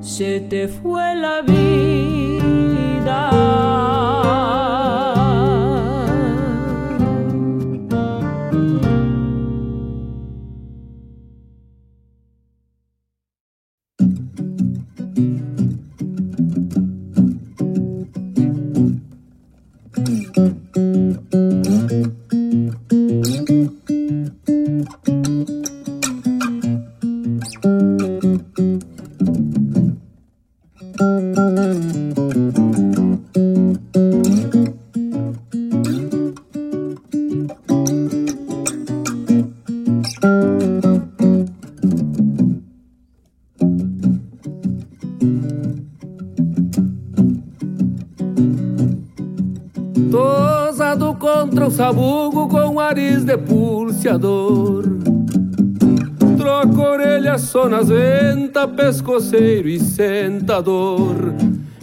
[0.00, 3.49] se te fue la vida.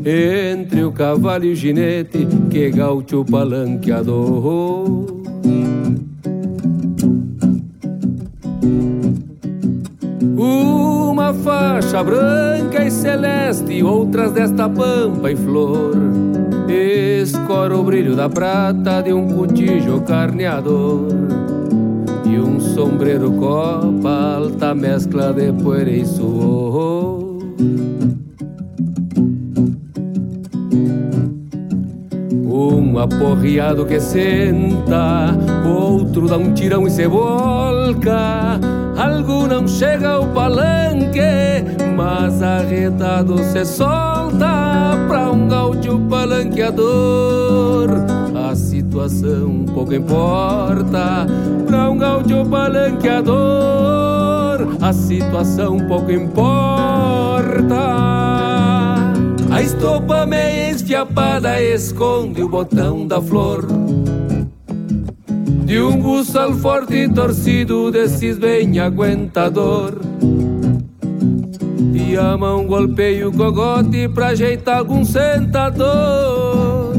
[0.05, 5.05] Entre o cavalo e o ginete, que gaúcho palanqueador.
[10.37, 15.95] Uma faixa branca e celeste, outras desta pampa e flor.
[16.69, 21.07] Escora o brilho da prata de um cutijo carneador.
[22.25, 27.27] E um sombreiro copa, alta mescla de poeira e suor
[32.97, 38.59] Um aporreado que senta, outro dá um tirão e se volca
[38.97, 41.21] Algo não chega ao palanque,
[41.95, 47.91] mas arretado se solta pra um gaúcho palanqueador.
[48.49, 51.27] A situação pouco importa
[51.67, 53.37] pra um gaúcho palanqueador.
[54.81, 56.47] A situação pouco importa.
[59.67, 63.67] Estopa meia esfiapada esconde o botão da flor
[65.65, 69.99] de um buçal forte e torcido desses bem aguentador.
[71.93, 76.93] E a mão golpeia o cogote pra ajeitar algum sentador.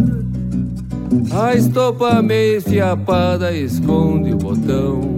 [1.33, 5.17] A estopa meio fiapada esconde o botão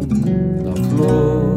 [0.63, 1.51] da flor.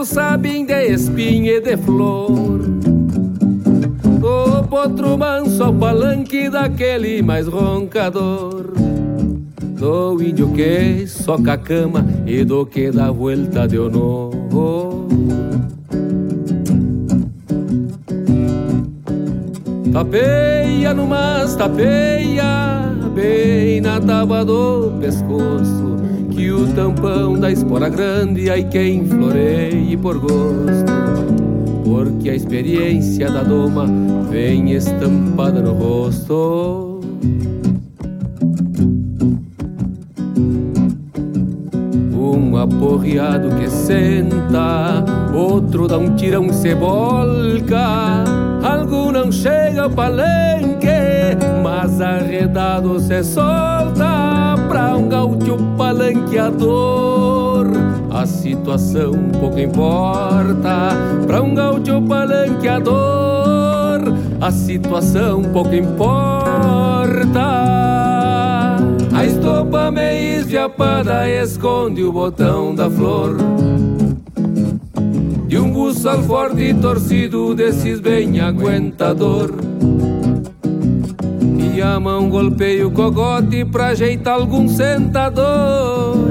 [0.00, 2.60] Credo, sabem de espinha e de flor.
[4.22, 8.72] O potro manso ao palanque daquele mais roncador.
[9.78, 14.30] Do índio que soca a cama e do que dá vuelta de honor.
[19.92, 26.09] Tapeia no mas tapeia, bem na tábua do pescoço
[26.40, 30.90] que o tampão da espora grande ai quem floreie por gosto.
[31.84, 33.86] Porque a experiência da doma
[34.30, 37.00] vem estampada no rosto.
[42.14, 48.24] Um aporreado que senta outro dá um tirão e se volca
[48.62, 51.19] algo não chega ao palenque
[51.62, 57.66] mas arredado se solta pra um gaúcho palanqueador.
[58.10, 60.90] A situação pouco importa
[61.26, 63.00] pra um gaúcho palanqueador.
[64.40, 66.40] A situação pouco importa.
[69.12, 73.36] A estopa meio esfiapada esconde o botão da flor.
[75.46, 79.69] De um buçal forte e torcido desses bem aguentador.
[81.74, 86.28] E a mão golpeia o cogote pra ajeitar algum sentador.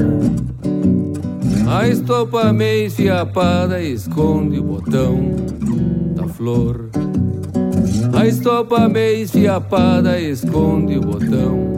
[1.67, 5.35] A estopa meio esfiapada esconde o botão
[6.15, 6.89] da flor.
[8.13, 11.68] A estopa meio esfiapada esconde o botão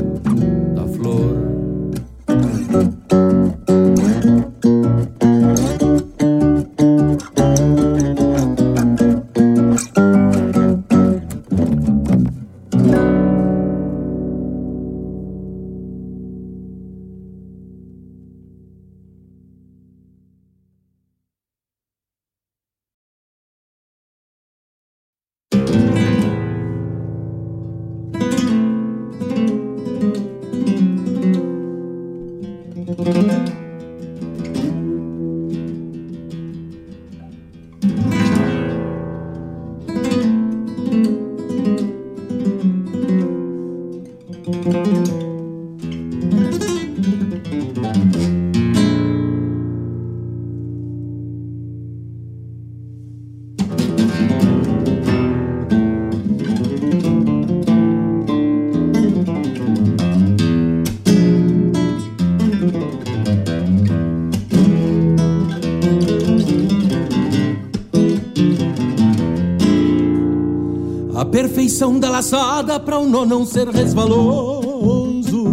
[71.72, 75.46] A perfeição da laçada para um nó não ser resvaloso.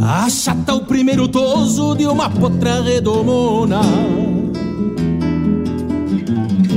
[0.00, 3.80] Achata o primeiro toso de uma potra redomona.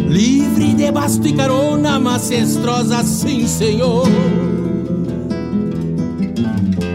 [0.09, 4.07] Livre de basto e carona, macestrosa, sim senhor.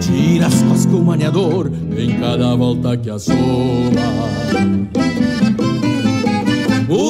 [0.00, 3.36] Tira as costas o maniador em cada volta que assoma.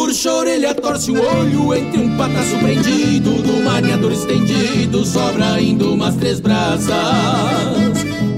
[0.07, 6.15] Murcha orelha, torce o olho entre um pataço prendido Do maniador estendido, sobra ainda umas
[6.15, 6.95] três brasas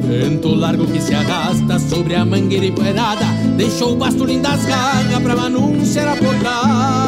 [0.02, 3.26] Vento largo que se arrasta sobre a mangueira empoeirada
[3.58, 7.07] Deixou o basto lindas garras pra anunciar a portada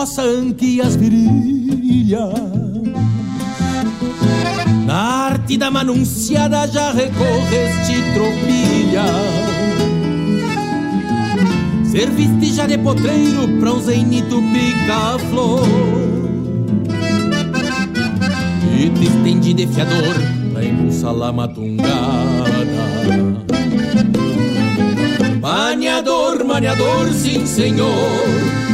[0.00, 2.32] roça anque as virilhas.
[4.86, 4.94] Na
[5.26, 9.04] arte da manunciada já recorreste tropilha.
[11.84, 15.68] Serviste já de potreiro pra um zeinito pica-flor.
[18.74, 20.14] E te estendi de fiador
[20.54, 21.90] pra impulsar lá matungada.
[25.42, 28.70] Maniador, maniador, sim senhor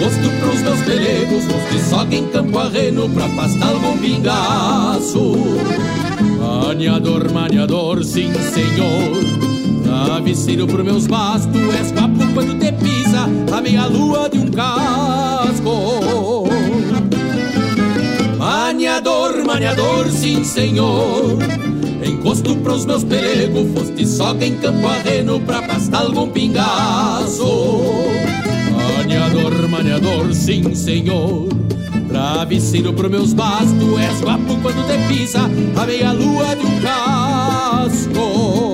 [0.00, 5.36] Gosto pros meus pelegos, nos de soga em campo arreno Pra pastar algum pingaço.
[6.38, 9.40] Maniador, maniador, sim senhor.
[9.84, 16.48] Travesseiro pro meus bastos És papo quando te pisa A meia lua de um casco.
[18.38, 21.38] Maniador, maniador, sim senhor.
[22.02, 27.74] Encosto pros meus pelegos, foste soga em campo arreno pra pastar algum pingaço.
[29.10, 31.48] Maniador, maniador, sim senhor.
[32.06, 38.69] Travesseiro pro meus bastos, és guapo quando te pisa a meia lua de um casco.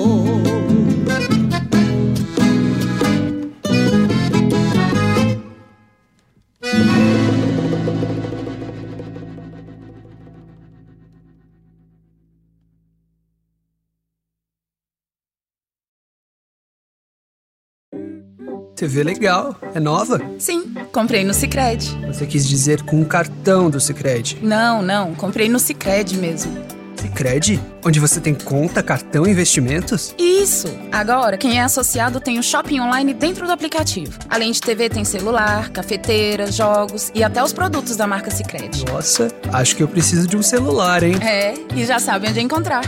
[18.77, 20.21] TV legal, é nova?
[20.37, 21.97] Sim, comprei no Sicredi.
[22.05, 24.37] Você quis dizer com um cartão do Sicredi?
[24.39, 26.55] Não, não, comprei no Sicredi mesmo.
[26.95, 27.59] Sicredi?
[27.83, 30.13] Onde você tem conta, cartão e investimentos?
[30.15, 30.67] Isso!
[30.91, 34.19] Agora, quem é associado tem o shopping online dentro do aplicativo.
[34.29, 38.85] Além de TV, tem celular, cafeteira, jogos e até os produtos da marca Sicredi.
[38.85, 41.15] Nossa, acho que eu preciso de um celular, hein?
[41.19, 42.83] É, e já sabe onde encontrar.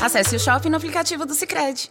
[0.00, 1.90] Acesse o shopping no aplicativo do Sicredi.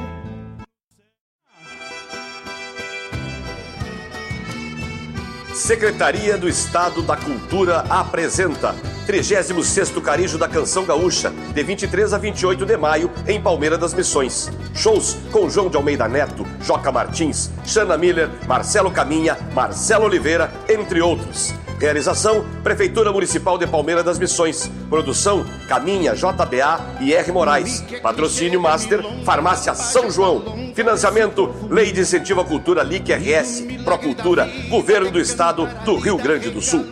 [5.61, 8.73] Secretaria do Estado da Cultura apresenta
[9.07, 14.49] 36º Carijo da Canção Gaúcha, de 23 a 28 de maio, em Palmeira das Missões.
[14.73, 20.99] Shows com João de Almeida Neto, Joca Martins, Xana Miller, Marcelo Caminha, Marcelo Oliveira, entre
[20.99, 21.53] outros.
[21.81, 24.71] Realização: Prefeitura Municipal de Palmeira das Missões.
[24.87, 27.31] Produção: Caminha, JBA e R.
[27.31, 27.83] Moraes.
[28.03, 30.73] Patrocínio Master, Farmácia São João.
[30.75, 33.63] Financiamento: Lei de Incentivo à Cultura LIC RS.
[33.83, 36.85] Procultura, Governo do Estado do Rio Grande do Sul.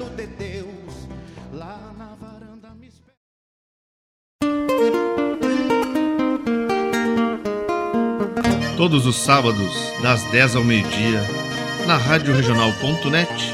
[8.76, 9.72] Todos os sábados,
[10.02, 11.22] das 10 ao meio-dia,
[11.86, 13.54] na Rádio Regional.net,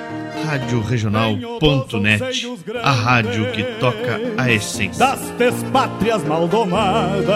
[0.51, 2.45] Rádio Regional.net,
[2.83, 4.99] a rádio que toca a essência.
[4.99, 7.29] Das pátrias maldomadas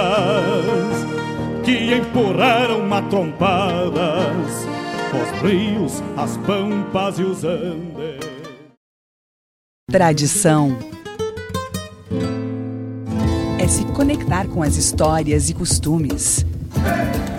[1.64, 4.68] que empurraram matrompadas
[5.14, 8.20] os rios, as pampas e os andes.
[9.90, 10.78] Tradição
[13.58, 16.46] é se conectar com as histórias e costumes,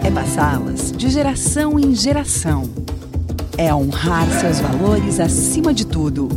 [0.03, 2.62] é passá-las de geração em geração
[3.59, 6.28] é honrar seus valores acima de tudo.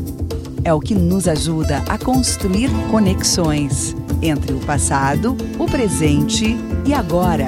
[0.63, 6.55] É o que nos ajuda a construir conexões entre o passado, o presente
[6.85, 7.47] e agora,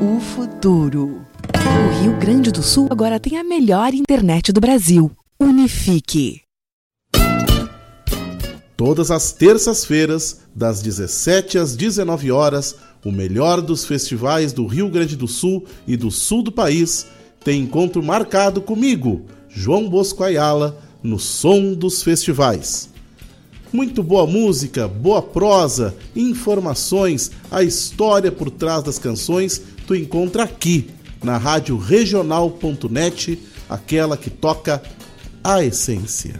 [0.00, 1.22] o futuro.
[1.54, 5.10] O Rio Grande do Sul agora tem a melhor internet do Brasil.
[5.38, 6.42] Unifique.
[8.76, 15.16] Todas as terças-feiras, das 17 às 19 horas, o melhor dos festivais do Rio Grande
[15.16, 17.06] do Sul e do sul do país
[17.44, 22.88] tem encontro marcado comigo, João Bosco Ayala, no Som dos Festivais.
[23.72, 30.90] Muito boa música, boa prosa, informações, a história por trás das canções, tu encontra aqui
[31.22, 33.38] na rádio regional.net,
[33.68, 34.82] aquela que toca
[35.42, 36.38] a essência.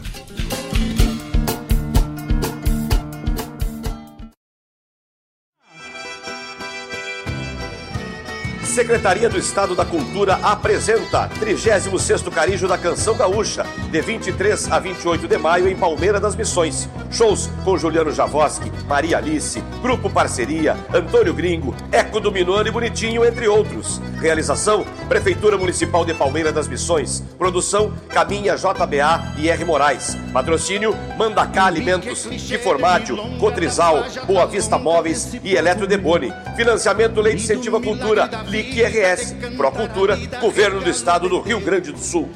[8.83, 15.25] Secretaria do Estado da Cultura apresenta 36º Carijo da Canção Gaúcha, de 23 a 28
[15.25, 16.89] de maio em Palmeira das Missões.
[17.09, 23.23] Shows com Juliano Javoski, Maria Alice, Grupo Parceria, Antônio Gringo, Eco do Minuano e Bonitinho,
[23.23, 24.01] entre outros.
[24.19, 27.23] Realização: Prefeitura Municipal de Palmeira das Missões.
[27.37, 29.63] Produção: Caminha JBA e R.
[29.63, 30.17] Moraes.
[30.33, 36.33] Patrocínio: Mandacá Alimentos, Tiformátil, Cotrizal, Boa Vista Móveis e Eletro Deboni.
[36.57, 39.35] Financiamento Lei de Incentivo à Cultura, LIC RS.
[39.55, 42.29] Procultura, Governo do Estado do Rio Grande do Sul.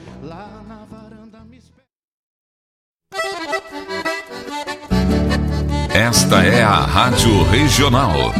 [5.94, 8.34] Esta é a Rádio Regional.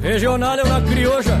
[0.00, 1.40] Regional é uma crioja,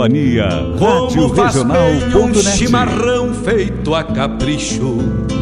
[0.00, 0.48] Companhia
[0.78, 2.16] Rádio Regional.net.
[2.16, 4.96] Um chimarrão feito a capricho.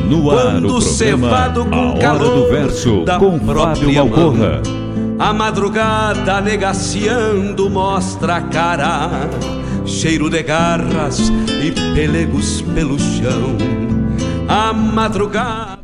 [0.09, 4.63] No ar o cevado com a calor do verso da com Fábio Malcorra.
[5.19, 9.11] A madrugada negaciando mostra a cara,
[9.85, 11.31] cheiro de garras
[11.63, 13.57] e pelegos pelo chão.
[14.49, 15.79] A madrugada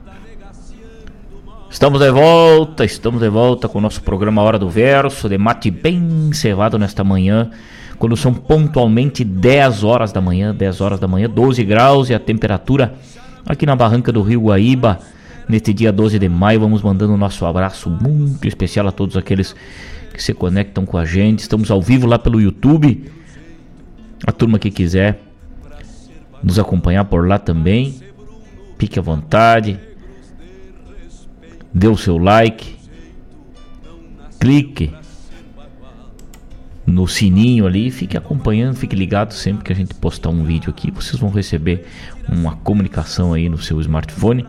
[1.70, 5.72] Estamos de volta, estamos de volta com o nosso programa Hora do Verso, de mate
[5.72, 7.50] bem cevado nesta manhã,
[7.98, 12.18] quando são pontualmente 10 horas da manhã, 10 horas da manhã, 12 graus e a
[12.18, 12.94] temperatura
[13.46, 14.98] aqui na barranca do Rio Guaíba,
[15.48, 16.60] neste dia 12 de maio.
[16.60, 19.54] Vamos mandando o nosso abraço muito especial a todos aqueles
[20.12, 21.40] que se conectam com a gente.
[21.40, 23.10] Estamos ao vivo lá pelo YouTube.
[24.26, 25.20] A turma que quiser
[26.42, 27.94] nos acompanhar por lá também,
[28.78, 29.78] fique à vontade
[31.74, 32.76] dê o seu like,
[34.38, 34.92] clique
[36.86, 40.90] no sininho ali, fique acompanhando, fique ligado sempre que a gente postar um vídeo aqui,
[40.90, 41.86] vocês vão receber
[42.28, 44.46] uma comunicação aí no seu smartphone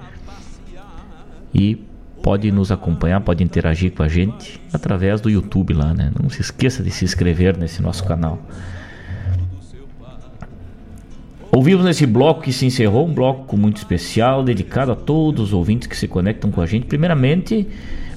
[1.53, 1.77] e
[2.21, 6.11] pode nos acompanhar, pode interagir com a gente através do YouTube lá, né?
[6.21, 8.41] Não se esqueça de se inscrever nesse nosso canal.
[11.51, 15.87] Ouvimos nesse bloco que se encerrou, um bloco muito especial, dedicado a todos os ouvintes
[15.87, 16.85] que se conectam com a gente.
[16.85, 17.65] Primeiramente,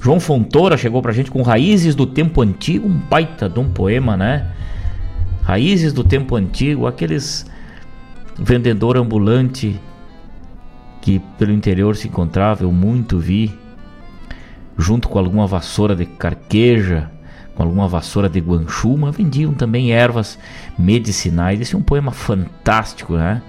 [0.01, 4.17] João Fontoura chegou pra gente com Raízes do Tempo Antigo, um baita de um poema,
[4.17, 4.47] né?
[5.43, 7.47] Raízes do Tempo Antigo, aqueles
[8.39, 9.79] vendedor ambulante
[11.01, 13.53] que pelo interior se encontrava, eu muito vi,
[14.77, 17.11] junto com alguma vassoura de carqueja,
[17.55, 20.39] com alguma vassoura de guanchuma, vendiam também ervas
[20.79, 21.61] medicinais.
[21.61, 23.43] Esse é um poema fantástico, né?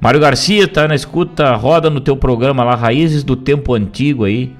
[0.00, 4.54] Mário Garcia tá na escuta, roda no teu programa lá, Raízes do Tempo Antigo aí,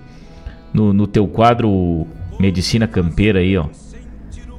[0.72, 2.06] no, no teu quadro
[2.38, 3.66] Medicina Campeira aí, ó.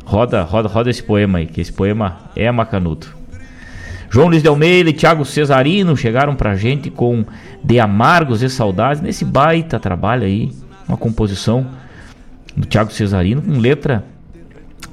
[0.06, 3.08] Roda, roda, roda esse poema aí, que esse poema é macanudo.
[4.10, 7.24] João Luiz de Almeida e Thiago Cesarino chegaram pra gente com
[7.64, 10.52] De Amargos e Saudades, nesse baita trabalho aí,
[10.88, 11.68] uma composição
[12.58, 14.04] do Thiago Cesarino, com letra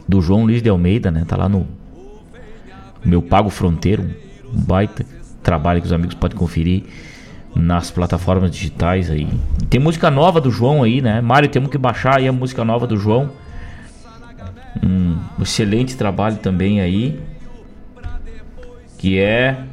[0.06, 1.24] do João Luiz de Almeida, né?
[1.26, 1.66] Tá lá no
[3.02, 4.04] meu Pago Fronteiro,
[4.52, 5.04] um baita
[5.42, 6.84] trabalho que os amigos podem conferir
[7.56, 9.28] nas plataformas digitais aí.
[9.70, 11.20] Tem música nova do João aí, né?
[11.20, 13.30] Mário, temos que baixar aí a música nova do João.
[14.84, 17.18] Um excelente trabalho também aí.
[18.98, 19.64] Que é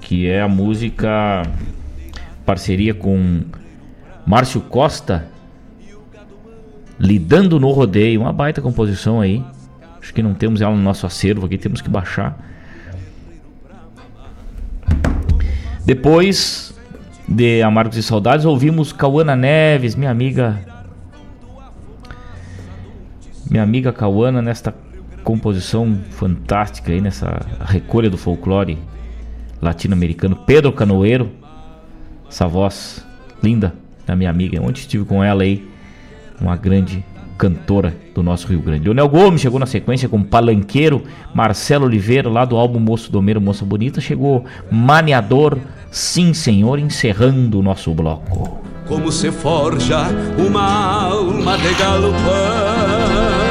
[0.00, 1.42] que é a música
[2.44, 3.42] parceria com
[4.26, 5.26] Márcio Costa,
[6.98, 9.42] Lidando no Rodeio, uma baita composição aí.
[10.00, 12.53] Acho que não temos ela no nosso acervo aqui, temos que baixar.
[15.84, 16.74] Depois
[17.28, 20.58] de Amargos e Saudades, ouvimos Cauana Neves, minha amiga.
[23.50, 24.74] Minha amiga Cauana, nesta
[25.22, 28.78] composição fantástica aí, nessa recolha do folclore
[29.60, 30.36] latino-americano.
[30.46, 31.30] Pedro Canoeiro,
[32.28, 33.04] essa voz
[33.42, 33.74] linda
[34.06, 34.62] da minha amiga.
[34.62, 35.68] Ontem estive com ela aí,
[36.40, 37.04] uma grande
[37.36, 38.84] cantora do nosso Rio Grande.
[38.84, 41.02] Leonel Gomes chegou na sequência com Palanqueiro,
[41.34, 45.58] Marcelo Oliveira, lá do álbum Moço Domeiro, Moça Bonita, chegou Maneador,
[45.90, 48.62] Sim Senhor, encerrando o nosso bloco.
[48.86, 50.08] Como se forja
[50.38, 53.44] uma alma de galopão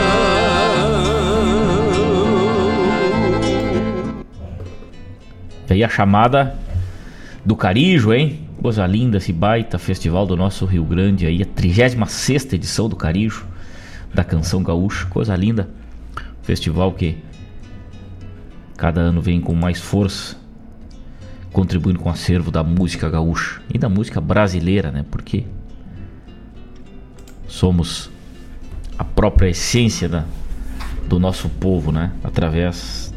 [5.69, 6.55] E aí a chamada
[7.43, 8.41] do Carijo, hein?
[8.61, 13.43] Coisa linda esse baita festival do nosso Rio Grande aí, a 36 edição do Carijo,
[14.13, 15.69] da canção gaúcha, coisa linda.
[16.41, 17.17] Festival que
[18.77, 20.35] cada ano vem com mais força,
[21.51, 25.05] contribuindo com o acervo da música gaúcha e da música brasileira, né?
[25.09, 25.45] Porque
[27.47, 28.09] somos
[28.97, 30.25] a própria essência da,
[31.07, 32.11] do nosso povo, né?
[32.23, 33.13] Através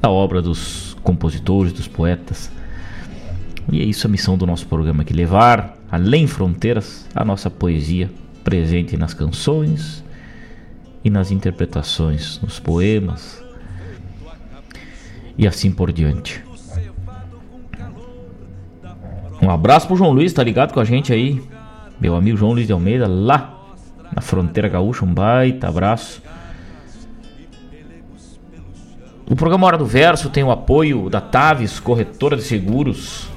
[0.00, 2.50] da obra dos compositores, dos poetas
[3.70, 8.10] e é isso a missão do nosso programa aqui: levar além fronteiras a nossa poesia
[8.42, 10.01] presente nas canções
[11.04, 13.42] e nas interpretações, nos poemas
[15.36, 16.42] e assim por diante.
[19.40, 21.42] Um abraço pro João Luiz, tá ligado com a gente aí?
[22.00, 23.58] Meu amigo João Luiz de Almeida, lá
[24.14, 26.22] na fronteira gaúcha, um baita abraço.
[29.28, 33.28] O programa Hora do Verso tem o apoio da Taves, corretora de seguros,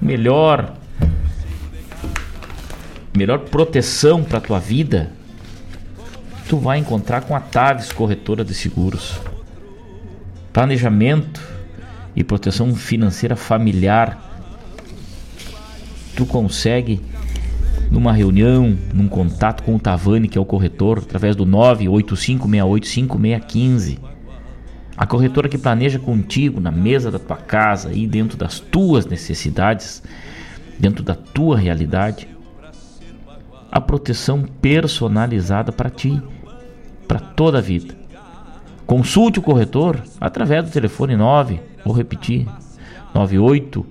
[0.00, 0.74] melhor
[3.14, 5.12] melhor proteção para tua vida,
[6.48, 9.20] tu vai encontrar com a Taves Corretora de Seguros.
[10.52, 11.40] Planejamento
[12.14, 14.30] e proteção financeira familiar.
[16.14, 17.00] Tu consegue
[17.90, 23.98] numa reunião, num contato com o Tavani, que é o corretor, através do 985685615.
[24.96, 30.02] A corretora que planeja contigo na mesa da tua casa e dentro das tuas necessidades,
[30.78, 32.28] dentro da tua realidade,
[33.72, 36.20] a proteção personalizada para ti,
[37.08, 37.96] para toda a vida.
[38.86, 42.46] Consulte o corretor através do telefone 9, vou repetir,
[43.14, 43.86] 98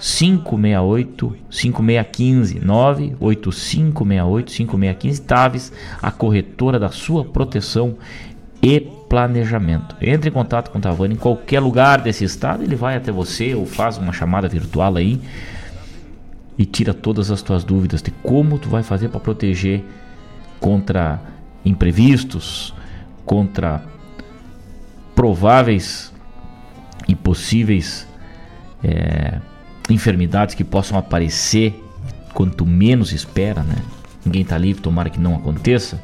[0.00, 5.72] 568 5615 98568 5615 Taves,
[6.02, 7.96] a corretora da sua proteção
[8.60, 9.96] e planejamento.
[10.00, 13.54] Entre em contato com o Tavani em qualquer lugar desse estado, ele vai até você
[13.54, 15.20] ou faz uma chamada virtual aí
[16.58, 19.84] e tira todas as tuas dúvidas de como tu vai fazer para proteger
[20.58, 21.20] contra
[21.64, 22.74] imprevistos,
[23.24, 23.82] contra
[25.14, 26.12] prováveis
[27.06, 28.06] e possíveis
[28.82, 29.38] é,
[29.88, 31.80] enfermidades que possam aparecer
[32.34, 33.76] quanto menos espera, né?
[34.24, 36.02] Ninguém está livre, tomara que não aconteça,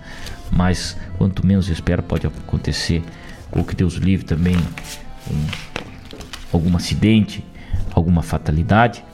[0.51, 3.03] mas quanto menos espera pode acontecer.
[3.53, 5.47] Ou que Deus livre também um,
[6.53, 7.45] algum acidente,
[7.93, 9.05] alguma fatalidade.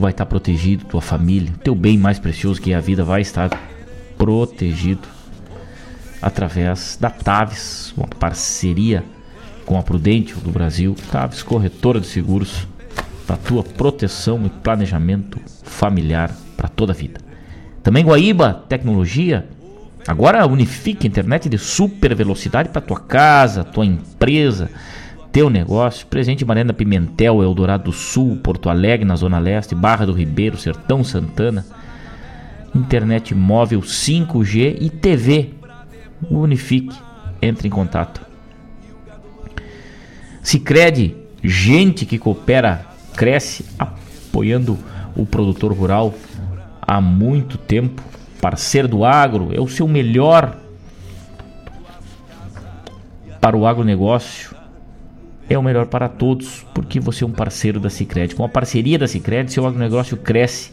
[0.00, 3.20] Tu vai estar protegido, tua família, teu bem mais precioso que é a vida vai
[3.20, 3.50] estar
[4.16, 5.06] protegido
[6.22, 9.04] através da Taves, uma parceria
[9.66, 12.66] com a Prudente do Brasil, Taves Corretora de Seguros,
[13.26, 17.20] para tua proteção e planejamento familiar para toda a vida.
[17.82, 19.46] Também Guaíba Tecnologia,
[20.08, 24.70] agora unifica internet de super velocidade para tua casa, tua empresa,
[25.32, 26.06] teu negócio.
[26.06, 31.02] Presente Marina Pimentel, Eldorado do Sul, Porto Alegre, na Zona Leste, Barra do Ribeiro, Sertão
[31.02, 31.64] Santana.
[32.74, 35.50] Internet móvel 5G e TV.
[36.30, 36.94] Unifique,
[37.40, 38.20] entre em contato.
[40.42, 44.78] Sicredi, gente que coopera, cresce, apoiando
[45.16, 46.14] o produtor rural
[46.80, 48.02] há muito tempo.
[48.40, 50.56] Parceiro do agro, é o seu melhor
[53.40, 54.59] para o agronegócio.
[55.50, 58.36] É o melhor para todos, porque você é um parceiro da Sicredi.
[58.36, 60.70] Com a parceria da Sicredi, seu agronegócio cresce,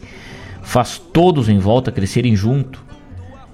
[0.62, 2.80] faz todos em volta crescerem junto.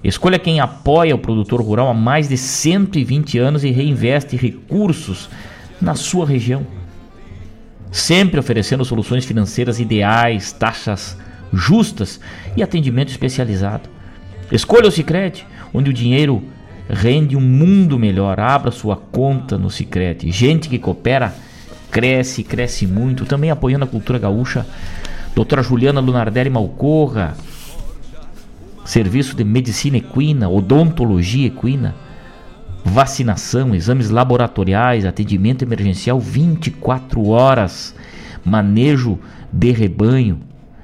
[0.03, 5.27] Escolha quem apoia o produtor rural há mais de 120 anos e reinveste recursos
[5.81, 6.63] na sua região.
[7.91, 11.17] Sempre oferecendo soluções financeiras ideais, taxas
[11.51, 12.19] justas
[12.55, 13.89] e atendimento especializado.
[14.51, 16.43] Escolha o Sicredi, onde o dinheiro
[16.89, 18.39] rende um mundo melhor.
[18.39, 20.31] Abra sua conta no Sicredi.
[20.31, 21.33] Gente que coopera
[21.91, 23.25] cresce, cresce muito.
[23.25, 24.65] Também apoiando a cultura gaúcha.
[25.35, 27.35] Doutora Juliana Lunardelli Malcorra.
[28.85, 31.95] Serviço de medicina equina, odontologia equina,
[32.83, 37.95] vacinação, exames laboratoriais, atendimento emergencial 24 horas,
[38.45, 39.17] manejo
[39.51, 40.39] de rebanho,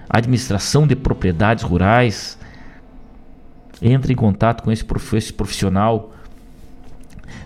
[0.10, 2.40] administração de propriedades rurais.
[3.82, 4.86] Entre em contato com esse
[5.34, 6.14] profissional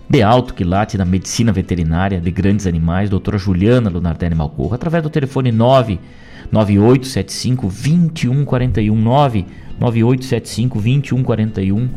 [0.08, 5.10] de alto quilate na medicina veterinária de grandes animais, doutora Juliana Lunardelli Malcorra, através do
[5.10, 11.88] telefone 99875 2141 99875 2141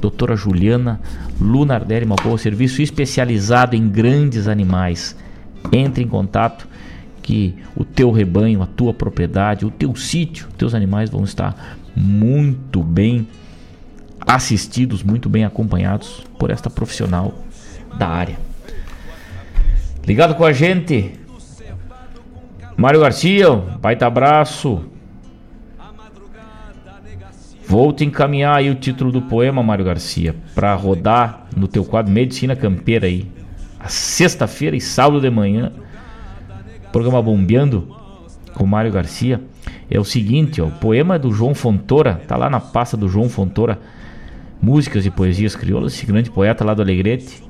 [0.00, 1.00] doutora Juliana
[1.40, 5.16] Lunardelli Malcorra, serviço especializado em grandes animais.
[5.72, 6.68] Entre em contato
[7.22, 12.82] que o teu rebanho, a tua propriedade, o teu sítio, teus animais vão estar muito
[12.82, 13.26] bem
[14.26, 17.34] assistidos, muito bem acompanhados por esta profissional
[17.96, 18.36] da área.
[20.04, 21.12] Ligado com a gente,
[22.76, 24.84] Mário Garcia, baita abraço.
[27.68, 32.12] Vou te encaminhar aí o título do poema, Mário Garcia, para rodar no teu quadro
[32.12, 33.30] Medicina Campeira aí.
[33.80, 35.72] A sexta-feira e sábado de manhã
[36.96, 37.94] programa Bombeando
[38.54, 39.42] com Mário Garcia
[39.90, 43.28] é o seguinte, ó, o poema do João Fontoura, tá lá na pasta do João
[43.28, 43.78] Fontoura,
[44.60, 47.42] Músicas e Poesias Crioulas, esse grande poeta lá do Alegrete.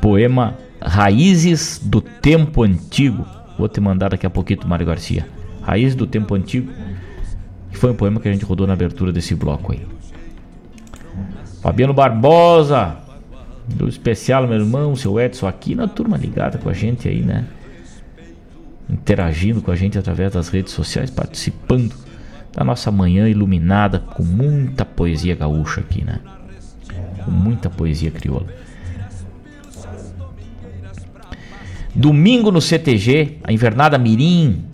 [0.00, 3.26] Poema Raízes do Tempo Antigo.
[3.58, 5.26] Vou te mandar daqui a pouquinho, Mário Garcia.
[5.62, 6.72] Raízes do Tempo Antigo,
[7.70, 9.80] que foi um poema que a gente rodou na abertura desse bloco aí.
[11.60, 12.96] Fabiano Barbosa,
[13.66, 17.46] do especial, meu irmão, seu Edson, aqui na turma ligada com a gente aí, né?
[18.88, 21.92] Interagindo com a gente através das redes sociais, participando
[22.52, 26.20] da nossa manhã iluminada com muita poesia gaúcha aqui, né?
[27.24, 28.46] Com muita poesia crioula.
[31.94, 34.64] Domingo no CTG, a invernada Mirim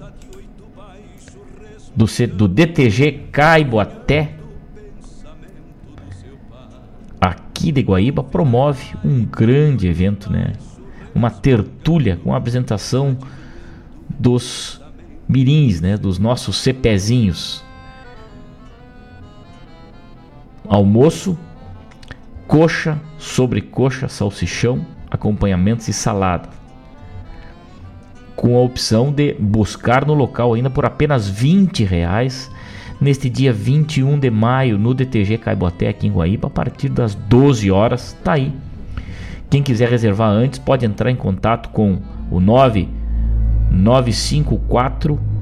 [1.96, 4.34] do, C, do DTG Caibo até
[7.20, 10.52] aqui de Guaíba promove um grande evento, né?
[11.14, 13.16] Uma tertúlia com a apresentação
[14.18, 14.82] dos
[15.26, 15.96] mirins, né?
[15.96, 17.63] Dos nossos cepezinhos.
[20.68, 21.38] Almoço,
[22.46, 26.48] coxa, sobrecoxa, salsichão, acompanhamentos e salada.
[28.34, 32.50] Com a opção de buscar no local ainda por apenas 20 reais
[33.00, 37.70] neste dia 21 de maio no DTG Caiboté aqui em Guaíba a partir das 12
[37.70, 38.16] horas.
[38.24, 38.52] Tá aí.
[39.50, 41.98] Quem quiser reservar antes pode entrar em contato com
[42.30, 42.88] o 9
[43.70, 45.33] 954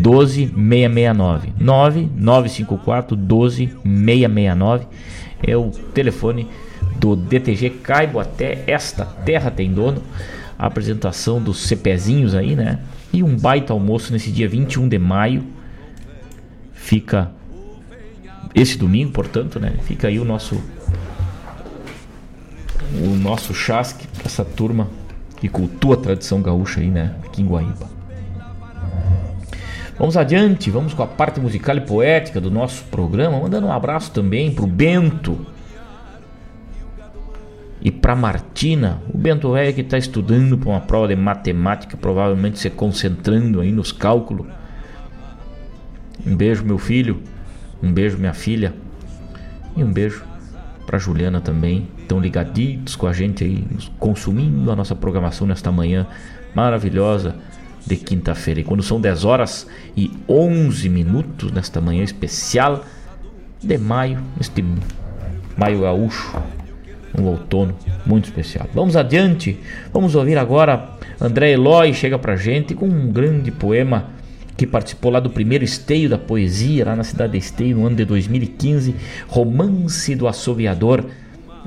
[0.00, 4.86] 12669 9954 12669
[5.42, 6.48] é o telefone
[6.96, 10.02] do DTG Caibo até esta terra tem dono.
[10.58, 12.78] A apresentação dos CPzinhos aí, né?
[13.12, 15.44] E um baita almoço nesse dia 21 de maio.
[16.72, 17.32] Fica
[18.54, 19.74] esse domingo, portanto, né?
[19.82, 20.62] Fica aí o nosso
[22.94, 24.88] o nosso chasque pra essa turma
[25.40, 27.16] que cultua a tradição gaúcha aí, né?
[27.24, 28.01] Aqui em Guaíba.
[29.98, 34.10] Vamos adiante, vamos com a parte musical e poética do nosso programa, mandando um abraço
[34.10, 35.46] também pro Bento
[37.80, 39.02] e para Martina.
[39.12, 43.70] O Bento é que está estudando para uma prova de matemática, provavelmente se concentrando aí
[43.70, 44.46] nos cálculos.
[46.26, 47.20] Um beijo, meu filho.
[47.82, 48.72] Um beijo, minha filha.
[49.76, 50.24] E um beijo
[50.86, 51.88] para Juliana também.
[51.98, 53.66] Estão ligaditos com a gente aí,
[53.98, 56.06] consumindo a nossa programação nesta manhã
[56.54, 57.36] maravilhosa
[57.86, 58.60] de quinta-feira.
[58.60, 62.84] E quando são 10 horas e 11 minutos nesta manhã especial
[63.62, 64.64] de maio, neste
[65.56, 66.36] maio gaúcho,
[67.18, 67.76] um outono
[68.06, 68.68] muito especial.
[68.74, 69.58] Vamos adiante,
[69.92, 70.90] vamos ouvir agora
[71.20, 74.06] André Eloy chega pra gente com um grande poema
[74.56, 77.96] que participou lá do primeiro esteio da poesia lá na cidade de Esteio no ano
[77.96, 78.94] de 2015,
[79.28, 81.04] Romance do Assoviador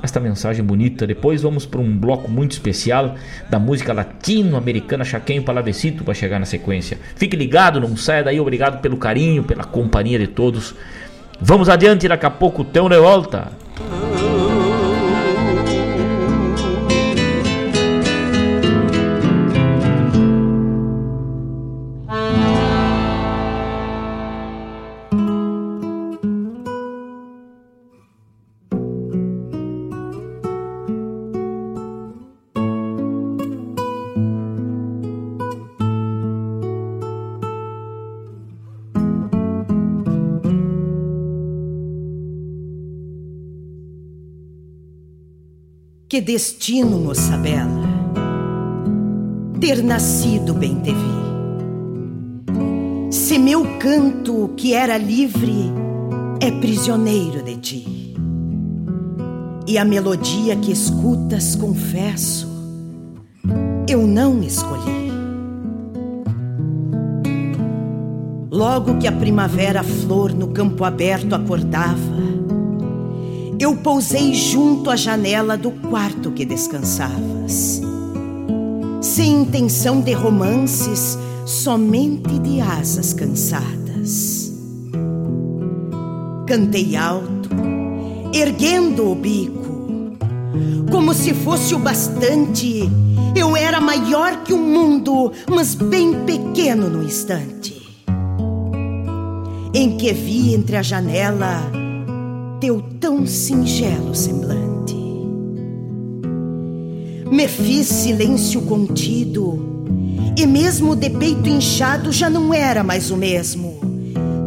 [0.02, 1.06] esta mensagem bonita.
[1.06, 3.14] Depois vamos para um bloco muito especial
[3.48, 6.98] da música latino-americana Chaquenho Palavecito para chegar na sequência.
[7.16, 8.40] Fique ligado, não saia daí.
[8.40, 10.74] Obrigado pelo carinho, pela companhia de todos.
[11.40, 13.52] Vamos adiante, daqui a pouco tem de volta.
[46.16, 47.84] Que destino, moça bela,
[49.60, 51.16] ter nascido bem te vi.
[53.12, 55.70] Se meu canto, que era livre,
[56.40, 58.16] é prisioneiro de ti.
[59.66, 62.48] E a melodia que escutas, confesso,
[63.86, 65.10] eu não escolhi.
[68.50, 72.16] Logo que a primavera flor no campo aberto acordava,
[73.58, 77.80] eu pousei junto à janela do quarto que descansavas.
[79.00, 84.52] Sem intenção de romances, somente de asas cansadas.
[86.46, 87.48] Cantei alto,
[88.32, 90.18] erguendo o bico,
[90.90, 92.82] como se fosse o bastante.
[93.34, 97.74] Eu era maior que o mundo, mas bem pequeno no instante.
[99.72, 101.85] Em que vi entre a janela
[102.66, 104.96] teu tão singelo semblante.
[107.30, 109.86] Me fiz silêncio contido,
[110.36, 113.78] e mesmo de peito inchado já não era mais o mesmo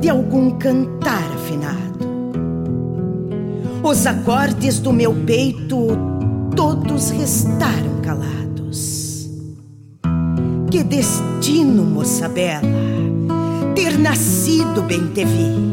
[0.02, 2.10] de algum cantar afinado.
[3.82, 5.88] Os acordes do meu peito
[6.58, 9.30] todos restaram calados.
[10.70, 12.68] Que destino, moça bela,
[13.76, 15.70] ter nascido bem te vi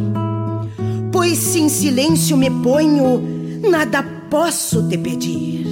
[1.17, 3.23] Pois se em silêncio me ponho,
[3.71, 5.67] nada posso te pedir.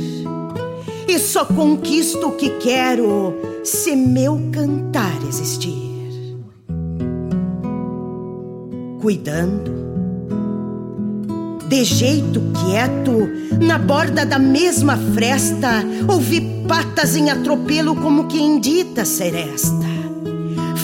[1.07, 6.41] E só conquisto o que quero se meu cantar existir.
[9.03, 9.71] Cuidando,
[11.69, 13.29] de jeito quieto,
[13.62, 19.94] na borda da mesma fresta, ouvi patas em atropelo como quem dita seresta.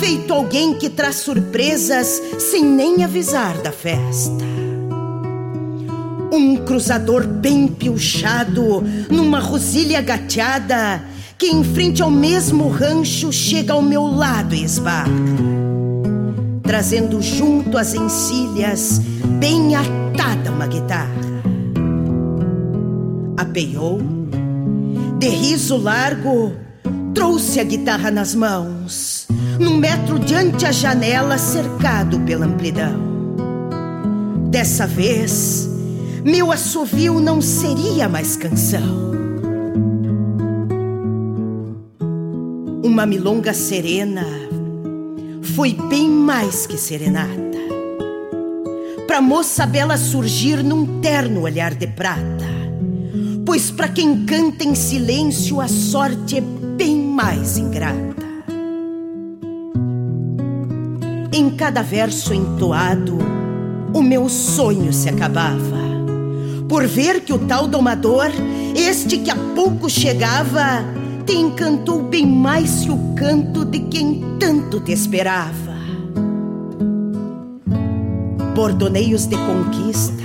[0.00, 4.42] Feito alguém que traz surpresas sem nem avisar da festa.
[6.32, 11.04] Um cruzador bem piochado, numa rosilha gateada,
[11.36, 15.12] que em frente ao mesmo rancho chega ao meu lado e esbarra.
[16.62, 19.02] Trazendo junto as encilhas,
[19.38, 21.10] bem atada uma guitarra.
[23.36, 24.00] Apeou,
[25.18, 26.54] de riso largo,
[27.14, 29.26] trouxe a guitarra nas mãos,
[29.58, 33.10] num metro diante a janela, cercado pela amplidão.
[34.50, 35.68] Dessa vez,
[36.24, 39.10] meu assovio não seria mais canção.
[42.82, 44.26] Uma milonga serena
[45.54, 47.58] foi bem mais que serenata.
[49.06, 52.50] Pra moça bela surgir num terno olhar de prata.
[53.44, 56.59] Pois para quem canta em silêncio a sorte é
[57.22, 58.26] mais ingrata.
[61.30, 63.18] Em cada verso entoado,
[63.92, 65.80] o meu sonho se acabava.
[66.66, 68.30] Por ver que o tal domador,
[68.74, 70.82] este que há pouco chegava,
[71.26, 75.74] te encantou bem mais que o canto de quem tanto te esperava.
[78.54, 80.24] Bordoneios de conquista,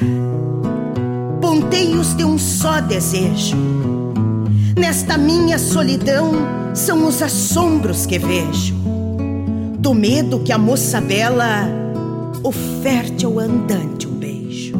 [1.42, 3.85] ponteios de um só desejo.
[4.78, 6.32] Nesta minha solidão
[6.74, 8.76] são os assombros que vejo
[9.80, 11.70] do medo que a moça bela
[12.44, 14.74] oferte ao andante um beijo.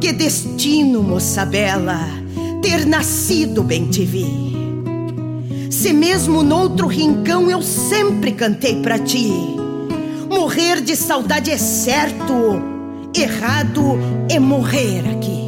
[0.00, 2.00] Que destino, moça bela,
[2.60, 4.50] ter nascido bem te vi.
[5.70, 9.32] Se mesmo noutro rincão eu sempre cantei pra ti.
[10.28, 12.60] Morrer de saudade é certo,
[13.14, 13.98] errado
[14.28, 15.39] é morrer aqui.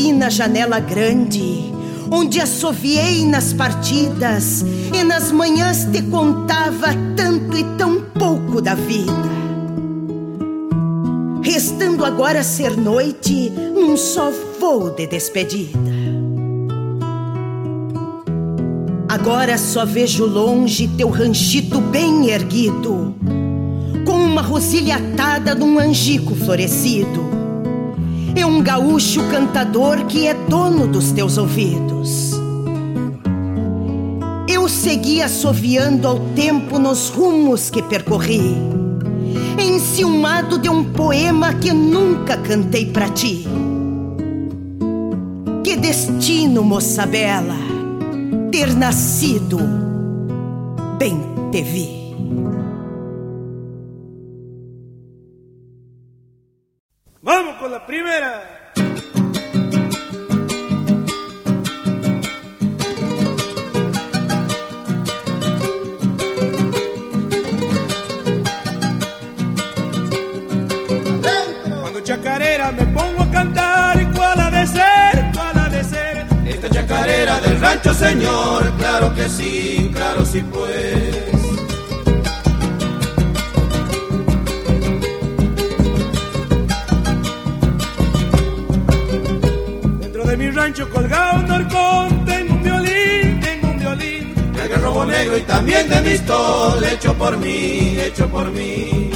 [0.00, 1.72] Na janela grande,
[2.10, 4.64] onde assoviei nas partidas
[4.94, 9.12] e nas manhãs te contava tanto e tão pouco da vida.
[11.42, 15.78] Restando agora ser noite num só voo de despedida.
[19.06, 23.14] Agora só vejo longe teu ranchito bem erguido,
[24.06, 27.39] com uma rosilha atada num angico florescido
[28.34, 32.32] é um gaúcho cantador que é dono dos teus ouvidos.
[34.48, 38.56] Eu segui assoviando ao tempo nos rumos que percorri,
[39.58, 43.46] enciumado de um poema que nunca cantei para ti.
[45.62, 47.56] Que destino, moça bela,
[48.50, 49.58] ter nascido,
[50.98, 51.16] bem
[51.50, 51.99] te vi.
[57.90, 58.32] Primera.
[71.80, 76.26] Cuando chacarera me pongo a cantar y cuál ha de ser, cuál ha de ser.
[76.46, 81.09] Esta chacarera del rancho, señor, claro que sí, claro sí pues.
[90.80, 94.34] De rancho colgado un horcón, tengo un violín, tengo un violín.
[94.62, 99.10] El garrobo negro y también de mistol, hecho por mí, hecho por mí.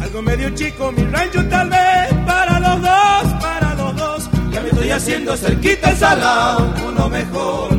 [0.00, 4.30] Algo medio chico mi rancho tal vez para los dos, para los dos.
[4.50, 7.71] Ya me estoy haciendo cerquita el mejor, uno mejor.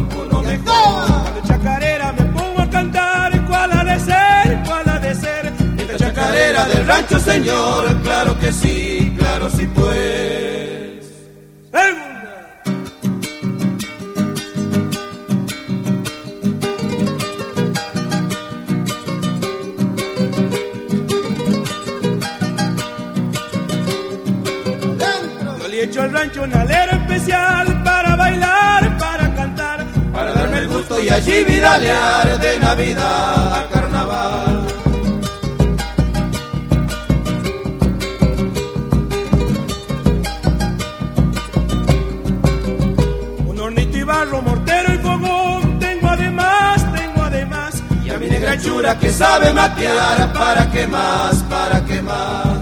[6.54, 9.92] Del rancho, señor, claro que sí, claro sí pues.
[25.60, 30.60] Yo le he hecho al rancho un alero especial para bailar, para cantar, Para darme
[30.60, 33.33] el gusto y allí viralear de Navidad
[49.24, 51.36] sabe matear, ¿para qué más?
[51.54, 52.58] ¿Para qué más?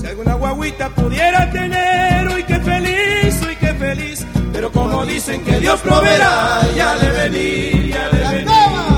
[0.00, 4.26] Si alguna guaguita pudiera tener, uy, qué feliz, uy, qué feliz.
[4.52, 8.54] Pero como dicen que Dios proveerá, ya le venir, ya le venir.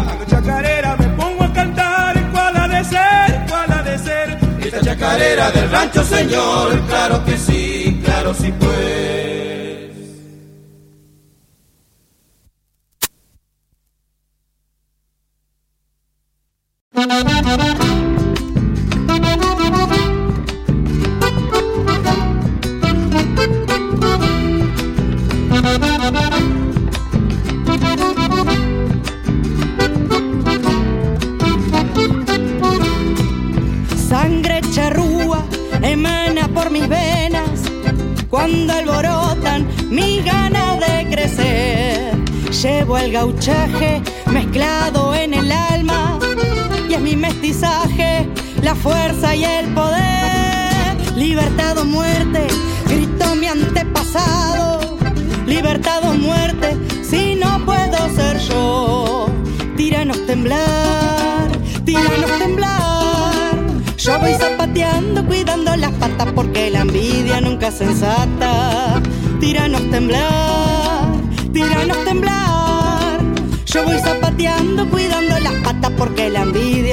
[0.06, 3.26] Cuando chacarera me pongo a cantar, ¿cuál ha de ser?
[3.48, 4.26] ¿Cuál ha de ser?
[4.64, 7.71] Esta chacarera del rancho, señor, claro que sí,
[8.32, 9.11] claro sí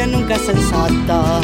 [0.06, 1.42] nunca sensata.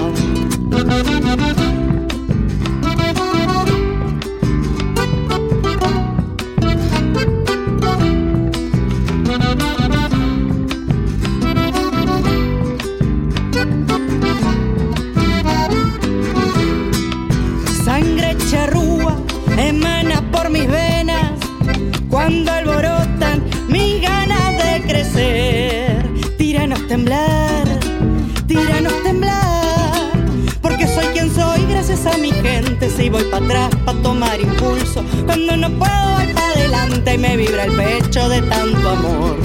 [32.95, 33.03] Gente.
[33.03, 37.37] Si voy para atrás para tomar impulso, cuando no puedo voy para adelante y me
[37.37, 39.37] vibra el pecho de tanto amor.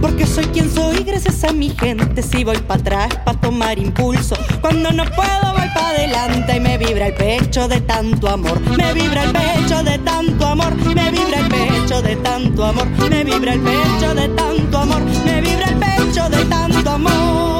[0.00, 2.22] Porque soy quien soy gracias a mi gente.
[2.22, 6.78] Si voy para atrás para tomar impulso, cuando no puedo voy para adelante y me
[6.78, 8.60] vibra el pecho de tanto amor.
[8.76, 10.74] Me vibra el pecho de tanto amor.
[10.94, 12.86] Me vibra el pecho de tanto amor.
[13.10, 15.02] Me vibra el pecho de tanto amor.
[15.24, 17.59] Me vibra el pecho de tanto amor.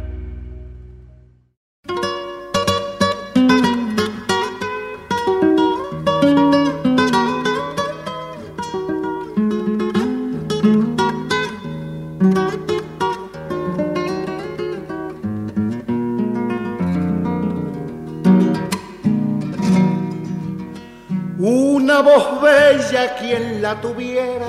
[23.81, 24.47] Tuviera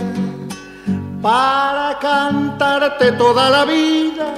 [1.23, 4.35] para cantarte toda la vida,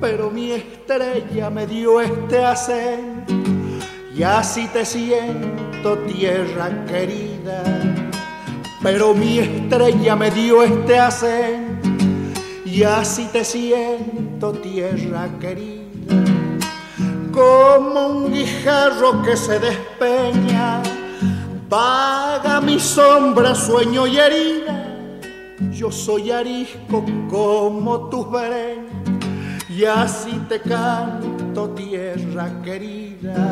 [0.00, 3.32] pero mi estrella me dio este acento
[4.14, 7.62] y así te siento tierra querida,
[8.82, 11.88] pero mi estrella me dio este acento
[12.64, 16.24] y así te siento tierra querida,
[17.32, 20.82] como un guijarro que se despeña
[21.68, 24.86] Vaga mi sombra, sueño y herida.
[25.72, 33.50] Yo soy arisco como tus bereñas y así te canto, tierra querida.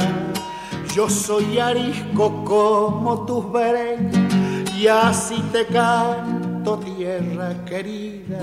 [0.95, 8.39] Yo soy arisco como tus bereñas y así te canto, tierra querida.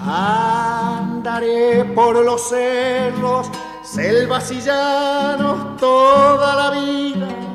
[0.00, 3.50] Andaré por los cerros,
[3.82, 7.51] selvas y llanos toda la vida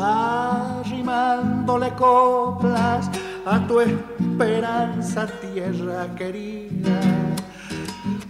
[0.00, 3.10] arrimándole coplas
[3.46, 7.00] a tu esperanza, tierra querida.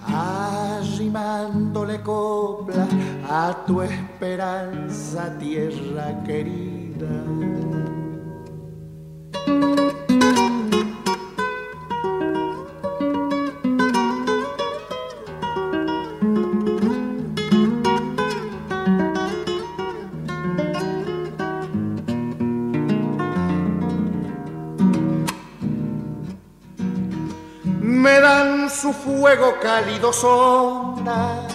[0.07, 2.89] Arrimándole coplas
[3.29, 6.61] a tu esperanza, tierra querida.
[28.11, 31.55] Me dan su fuego cálidos ondas,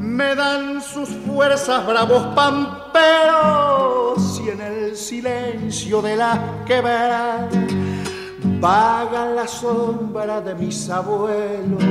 [0.00, 7.48] me dan sus fuerzas bravos pamperos y en el silencio de la quebrada
[8.60, 11.84] vaga la sombra de mis abuelos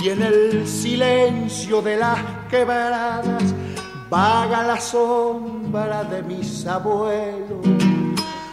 [0.00, 3.52] y en el silencio de las quebradas
[4.08, 7.66] vaga la sombra de mis abuelos.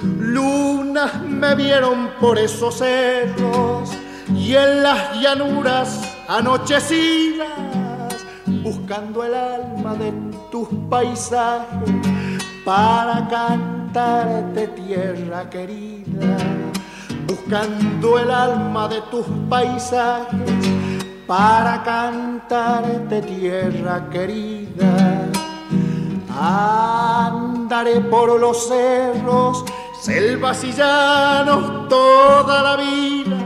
[0.02, 3.96] Lunas me vieron por esos cerros
[4.45, 7.49] y en las llanuras anochecidas,
[8.45, 10.13] buscando el alma de
[10.51, 11.89] tus paisajes
[12.63, 16.38] para cantarte tierra querida,
[17.26, 20.51] buscando el alma de tus paisajes
[21.26, 25.27] para cantarte tierra querida.
[26.39, 29.65] Andaré por los cerros,
[30.01, 33.44] selvas y llanos toda la vida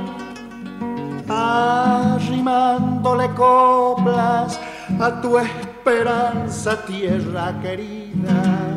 [1.30, 4.60] arrimándole coplas
[5.00, 8.76] a tu esperanza, tierra querida,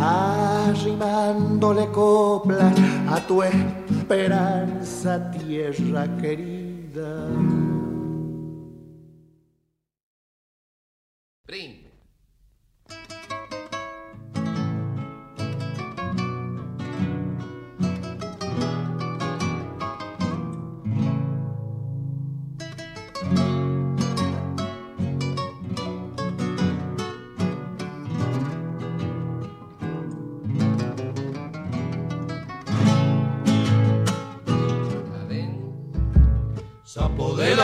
[0.00, 2.72] arrimándole coplas
[3.08, 7.28] a tu esperanza, tierra querida.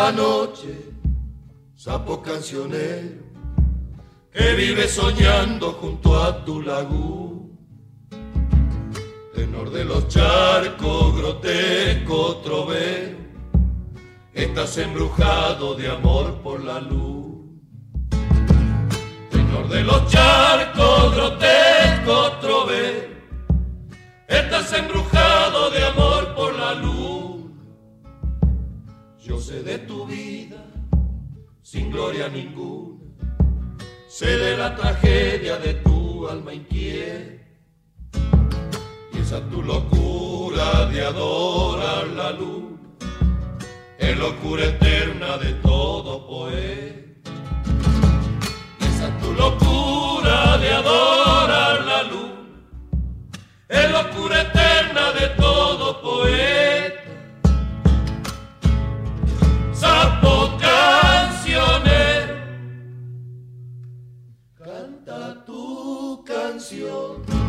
[0.09, 0.74] Noche,
[1.77, 3.20] sapo cancionero,
[4.32, 7.55] que vive soñando junto a tu laguna.
[9.35, 13.18] Tenor de los charcos, grotesco trovero,
[14.32, 17.60] estás embrujado de amor por la luz.
[19.31, 23.09] Tenor de los charcos, grotesco trovero,
[24.27, 26.99] estás embrujado de amor por la luz.
[29.40, 30.62] Sé de tu vida
[31.62, 33.00] sin gloria ninguna,
[34.06, 37.42] sé de la tragedia de tu alma inquieta.
[39.14, 42.78] Y esa tu locura de adorar la luz,
[43.98, 47.30] es locura eterna de todo poeta.
[48.78, 52.32] Y esa tu locura de adorar la luz,
[53.68, 56.99] es locura eterna de todo poeta.
[59.81, 62.35] Sapo cancionero,
[64.59, 67.39] canta tu canción.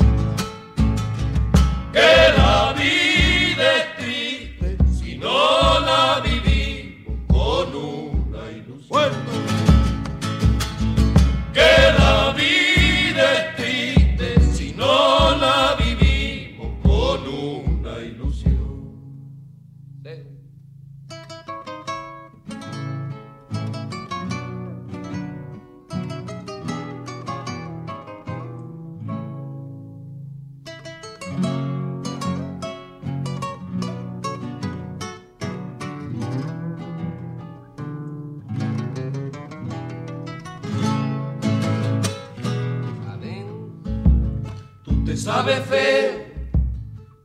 [45.34, 46.26] Sabes feo,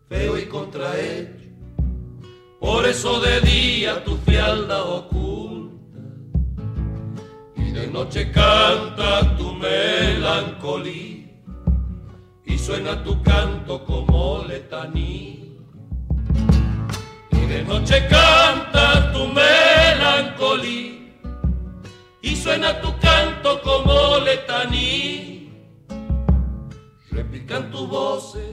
[0.08, 1.44] feo y contrahecho.
[2.60, 5.74] Por eso de día tu fialda oculta
[7.56, 11.26] y de noche canta tu melancolía
[12.44, 15.44] y suena tu canto como letanía.
[17.32, 21.10] Y de noche canta tu melancolía
[22.22, 25.35] y suena tu canto como letanía.
[27.16, 28.44] Repican tus voces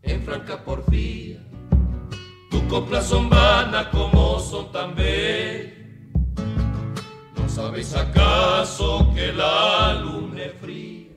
[0.00, 1.36] en franca porfía.
[2.50, 5.74] Tus coplas son vanas como son tan bellas.
[7.36, 11.08] ¿No sabéis acaso que la luna es fría?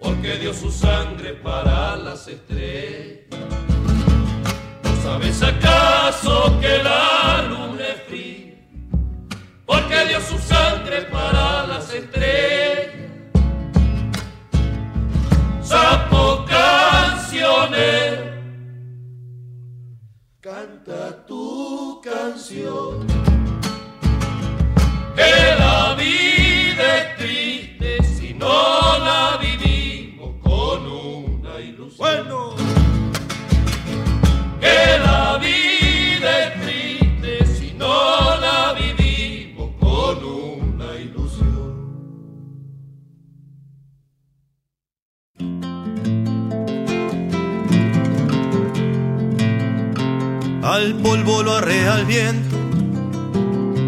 [0.00, 3.38] Porque dio su sangre para las estrellas.
[4.82, 8.68] ¿No sabéis acaso que la luna es fría?
[9.64, 12.65] Porque dio su sangre para las estrellas.
[15.66, 18.24] Sapo cancionero,
[20.40, 23.04] canta tu canción.
[25.16, 28.46] Que la vida es triste si no
[28.98, 31.98] la vivimos con una ilusión.
[31.98, 32.45] Bueno,
[51.24, 52.56] polvo lo arrea al viento,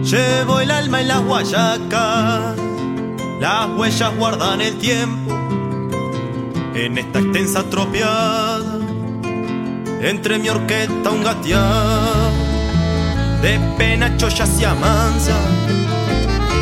[0.03, 2.57] llevo el alma en las guayacas,
[3.41, 5.35] las huellas guardan el tiempo.
[6.75, 8.79] En esta extensa tropiada,
[10.01, 12.31] entre mi orquesta un gatear,
[13.43, 15.37] de penacho ya se amansa,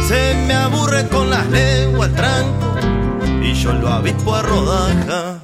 [0.09, 2.79] se me aburre con las lenguas al tranco
[3.43, 5.41] y yo lo avispo a rodaja.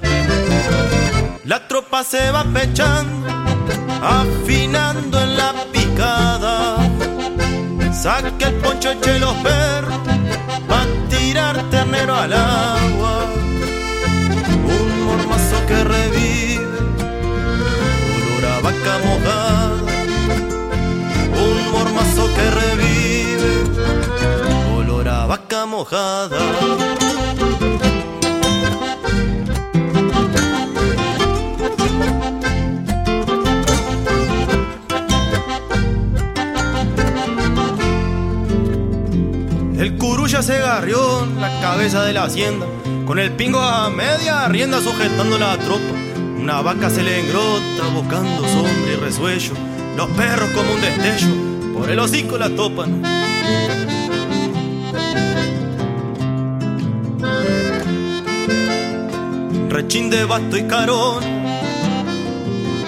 [1.45, 3.27] La tropa se va pechando,
[4.03, 6.77] afinando en la picada.
[7.93, 9.99] Saque el poncho, eche los perros,
[10.67, 13.25] pa' tirar ternero al agua.
[14.77, 16.77] Un mormazo que revive,
[18.15, 19.91] olor a vaca mojada.
[21.47, 23.51] Un mormazo que revive,
[24.75, 26.37] olor a vaca mojada.
[40.41, 42.65] Se garrió la cabeza de la hacienda,
[43.05, 45.93] con el pingo a media rienda sujetando la tropa.
[46.37, 49.53] Una vaca se le engrota buscando sombra y resuello.
[49.95, 51.33] Los perros como un destello,
[51.77, 53.01] por el hocico la topan.
[59.69, 61.23] Rechín de basto y carón,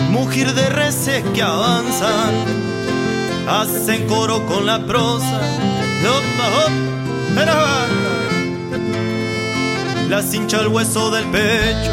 [0.10, 2.34] mujer de reces que avanzan,
[3.48, 5.40] hacen coro con la prosa.
[6.02, 6.95] Era vaca.
[10.10, 11.92] Las hincha el hueso del pecho,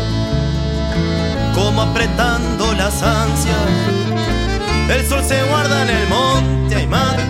[1.54, 3.56] como apretando las ansias.
[4.88, 7.22] El sol se guarda en el monte, hay mate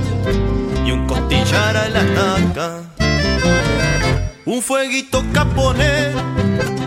[0.85, 2.83] y un costillar a la taca.
[4.45, 6.21] Un fueguito caponero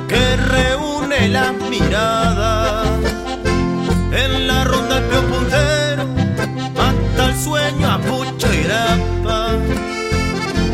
[0.07, 2.87] que reúne las miradas.
[4.11, 5.09] En la ronda el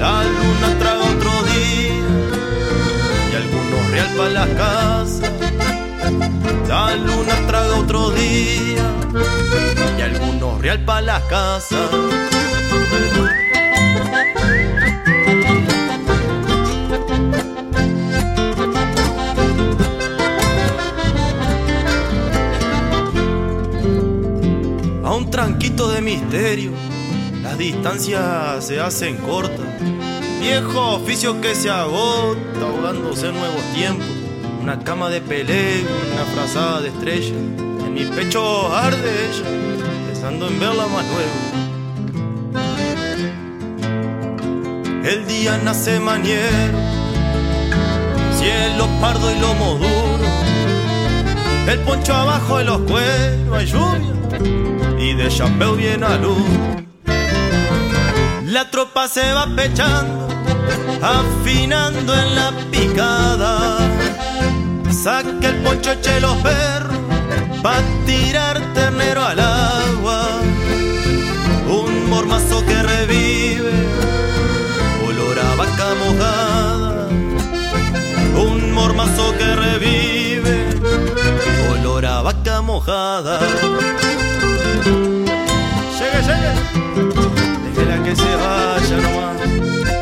[0.01, 1.93] La luna traga otro día
[3.31, 5.31] y algunos real para la casa.
[6.67, 8.83] La luna traga otro día
[9.95, 11.77] y algunos real para la casa.
[25.03, 26.71] A un tranquito de misterio,
[27.43, 29.70] las distancias se hacen cortas.
[30.41, 34.07] Viejo oficio que se agota, ahogándose en nuevos tiempos.
[34.59, 37.35] Una cama de pelea, una frazada de estrella.
[37.85, 39.45] En mi pecho arde ella,
[40.07, 41.61] pensando en verla más luego.
[45.03, 46.79] El día nace maniero,
[48.37, 50.27] cielo pardo y lomo duro.
[51.67, 54.11] El poncho abajo de los cueros, hay lluvia
[54.99, 56.37] y de chapeo viene a luz.
[58.45, 60.27] La tropa se va pechando,
[61.01, 63.77] afinando en la picada.
[64.91, 66.97] Saca el poncho, los perros,
[67.63, 70.27] pa' tirar ternero al agua.
[71.67, 73.71] Un mormazo que revive,
[75.07, 77.07] olor a vaca mojada.
[78.35, 80.67] Un mormazo que revive,
[81.71, 83.39] olor a vaca mojada.
[85.97, 86.53] Llegue, llegue,
[87.63, 90.00] déjela que se vaya nomás.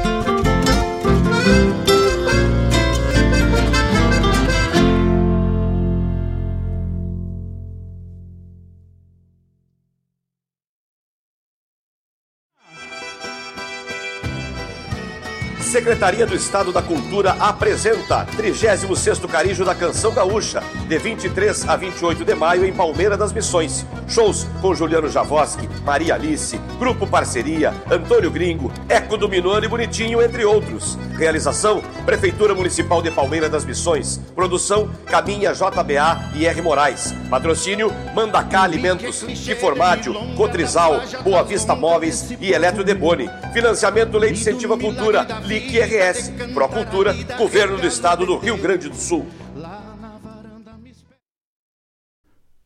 [15.69, 22.25] Secretaria do Estado da Cultura apresenta 36º Carijo da Canção Gaúcha, de 23 a 28
[22.25, 23.85] de maio em Palmeira das Missões.
[24.07, 28.71] Shows com Juliano Javoski, Maria Alice, Grupo Parceria, Antônio Gringo,
[29.09, 30.95] Eco do e Bonitinho, entre outros.
[31.17, 34.21] Realização: Prefeitura Municipal de Palmeira das Missões.
[34.35, 36.61] Produção: Caminha JBA e R.
[36.61, 37.11] Moraes.
[37.27, 43.27] Patrocínio: Mandacá Alimentos, Tiformátil, Cotrizal, Boa Vista Móveis e Eletro Deboni.
[43.51, 46.31] Financiamento Lei de Incentivo à Cultura, LIC RS.
[46.53, 49.25] Procultura, Governo do Estado do Rio Grande do Sul.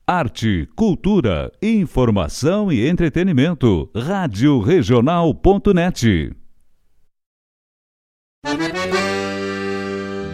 [0.05, 3.89] Arte, cultura, informação e entretenimento.
[3.95, 6.35] Rádio Regional.net.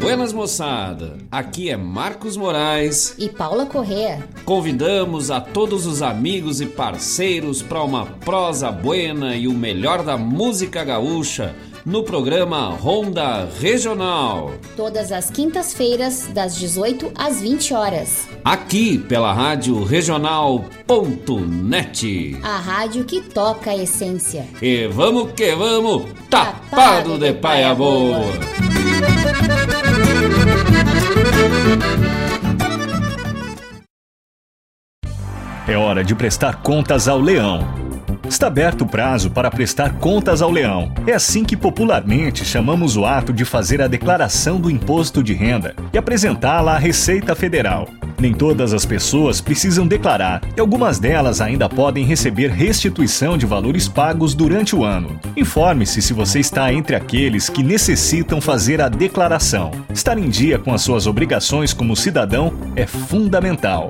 [0.01, 4.27] Buenas moçada, aqui é Marcos Moraes e Paula Correa.
[4.43, 10.17] Convidamos a todos os amigos e parceiros para uma prosa buena e o melhor da
[10.17, 11.55] música gaúcha
[11.89, 14.53] no programa Ronda Regional.
[14.75, 18.27] Todas as quintas-feiras, das 18 às 20 horas.
[18.45, 22.37] Aqui pela Rádio Regional.net.
[22.43, 24.45] A rádio que toca a essência.
[24.61, 28.21] E vamos que vamos, tapado, tapado de, de paia boa.
[35.67, 37.88] É hora de prestar contas ao leão.
[38.27, 40.91] Está aberto o prazo para prestar contas ao leão.
[41.07, 45.75] É assim que popularmente chamamos o ato de fazer a declaração do imposto de renda
[45.93, 47.87] e apresentá-la à Receita Federal.
[48.19, 53.87] Nem todas as pessoas precisam declarar e algumas delas ainda podem receber restituição de valores
[53.87, 55.17] pagos durante o ano.
[55.37, 59.71] Informe-se se você está entre aqueles que necessitam fazer a declaração.
[59.93, 63.89] Estar em dia com as suas obrigações como cidadão é fundamental.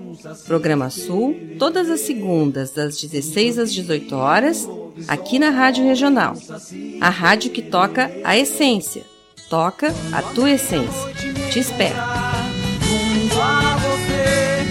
[0.45, 4.67] Programa Sul, todas as segundas, das 16 às 18 horas,
[5.07, 6.35] aqui na Rádio Regional.
[6.99, 9.03] A rádio que toca a essência.
[9.49, 11.13] Toca a tua essência.
[11.51, 11.95] Te espero.
[11.95, 14.65] Junto a você,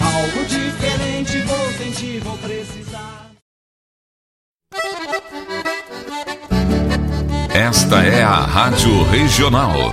[0.00, 3.30] algo diferente vou sentir, vou precisar.
[7.54, 9.92] Esta é a Rádio Regional.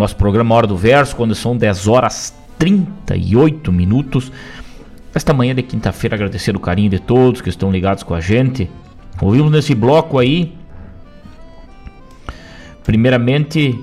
[0.00, 4.32] nosso programa Hora do Verso, quando são 10 horas 38 minutos.
[5.14, 8.70] Esta manhã de quinta-feira, agradecer o carinho de todos que estão ligados com a gente.
[9.20, 10.56] Ouvimos nesse bloco aí,
[12.82, 13.78] primeiramente,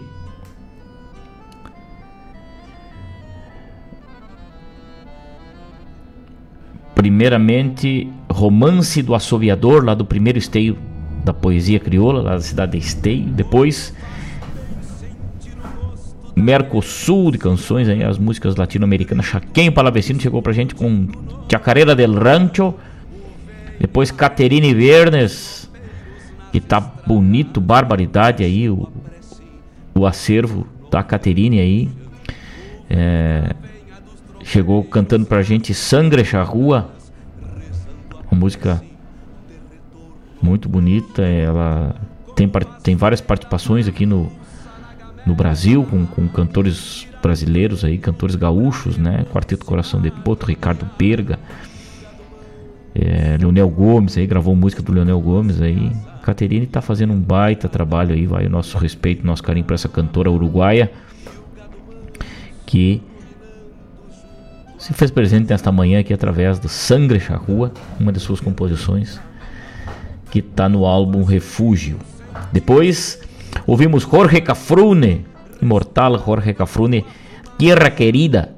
[6.96, 10.78] primeiramente, Romance do Assoviador, lá do primeiro esteio
[11.24, 13.26] da poesia crioula, lá da cidade de Esteio.
[13.26, 13.94] Depois,
[16.38, 19.26] Mercosul de canções, aí, as músicas latino-americanas.
[19.26, 21.08] Chaquem Palavecino chegou pra gente com
[21.52, 22.76] Chacarera del Rancho.
[23.80, 25.70] Depois Caterine Vernes,
[26.52, 28.88] que tá bonito, barbaridade aí, o,
[29.96, 31.90] o acervo da Caterine aí.
[32.88, 33.56] É,
[34.44, 36.92] chegou cantando pra gente Sangre Charrua,
[38.32, 38.82] uma música
[40.40, 41.24] muito bonita.
[41.24, 41.96] Ela
[42.36, 42.48] tem,
[42.84, 44.32] tem várias participações aqui no,
[45.28, 49.26] no Brasil, com, com cantores brasileiros aí, cantores gaúchos, né?
[49.32, 51.38] Quarteto Coração de Poto, Ricardo Berga,
[52.96, 55.92] é, Leonel Gomes aí, gravou música do Leonel Gomes aí.
[56.24, 59.88] Caterine está fazendo um baita trabalho aí, vai o nosso respeito, nosso carinho para essa
[59.88, 60.92] cantora uruguaia
[62.66, 63.02] que
[64.78, 69.20] se fez presente nesta manhã aqui através do Sangre Charrua, uma de suas composições
[70.30, 71.98] que está no álbum Refúgio.
[72.52, 73.22] Depois
[73.66, 75.26] Ouvimos Jorge Cafrune,
[75.62, 77.06] imortal Jorge Cafrune,
[77.58, 78.54] Tierra Querida.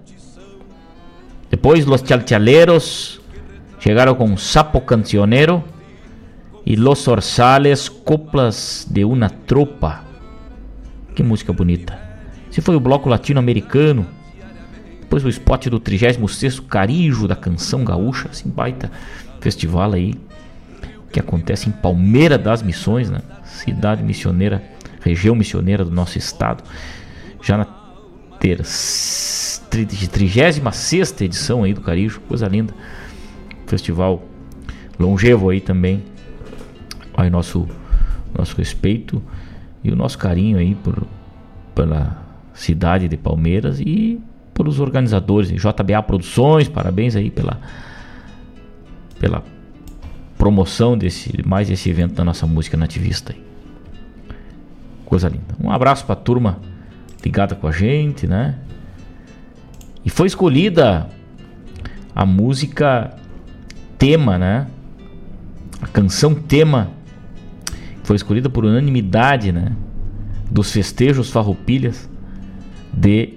[1.49, 3.21] Depois Los Chalchaleros
[3.79, 5.63] chegaram com Sapo Cancionero
[6.65, 10.03] e Los Orzales, Coplas de uma Tropa.
[11.15, 11.97] Que música bonita.
[12.51, 14.05] Esse foi o bloco latino-americano.
[15.01, 18.91] Depois o spot do 36º Carijo da Canção Gaúcha, assim, baita
[19.39, 20.13] festival aí.
[21.11, 23.21] que acontece em Palmeira das Missões, né?
[23.43, 24.61] cidade missioneira,
[25.01, 26.63] região missioneira do nosso estado,
[27.41, 27.65] já na
[28.39, 28.61] ter
[29.69, 32.73] 36 edição aí do Carijo, coisa linda.
[33.67, 34.23] Festival
[34.97, 36.03] longevo aí também.
[37.15, 37.67] Aí nosso
[38.35, 39.21] nosso respeito
[39.83, 41.05] e o nosso carinho aí por
[41.75, 44.21] pela cidade de Palmeiras e
[44.53, 47.59] pelos organizadores, JBA Produções, parabéns aí pela
[49.19, 49.43] pela
[50.37, 53.48] promoção desse mais esse evento da nossa música nativista aí.
[55.09, 55.55] Coisa linda.
[55.59, 56.59] Um abraço para a turma
[57.25, 58.59] ligada com a gente, né?
[60.05, 61.09] E foi escolhida
[62.15, 63.17] a música
[63.97, 64.67] tema, né?
[65.81, 66.91] A canção tema
[68.03, 69.75] foi escolhida por unanimidade, né?
[70.49, 72.07] Dos festejos farroupilhas
[72.93, 73.33] de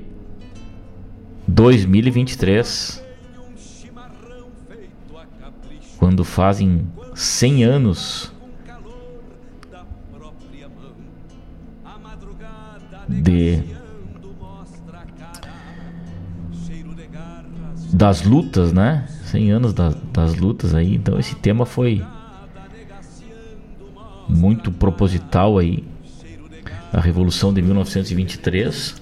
[1.49, 3.03] 2023.
[5.97, 8.32] Quando fazem 100 anos
[13.13, 13.63] de
[17.93, 19.07] das lutas, né?
[19.27, 20.95] 100 anos da, das lutas aí.
[20.95, 22.03] Então esse tema foi
[24.29, 25.85] muito proposital aí.
[26.93, 29.01] A Revolução de 1923.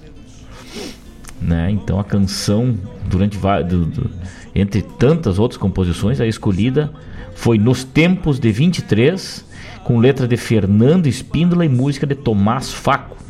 [1.41, 1.71] Né?
[1.71, 4.11] Então a canção, durante do, do,
[4.53, 6.91] entre tantas outras composições, a escolhida
[7.33, 9.45] foi Nos Tempos de 23,
[9.83, 13.20] com letra de Fernando Espíndola e música de Tomás Faco.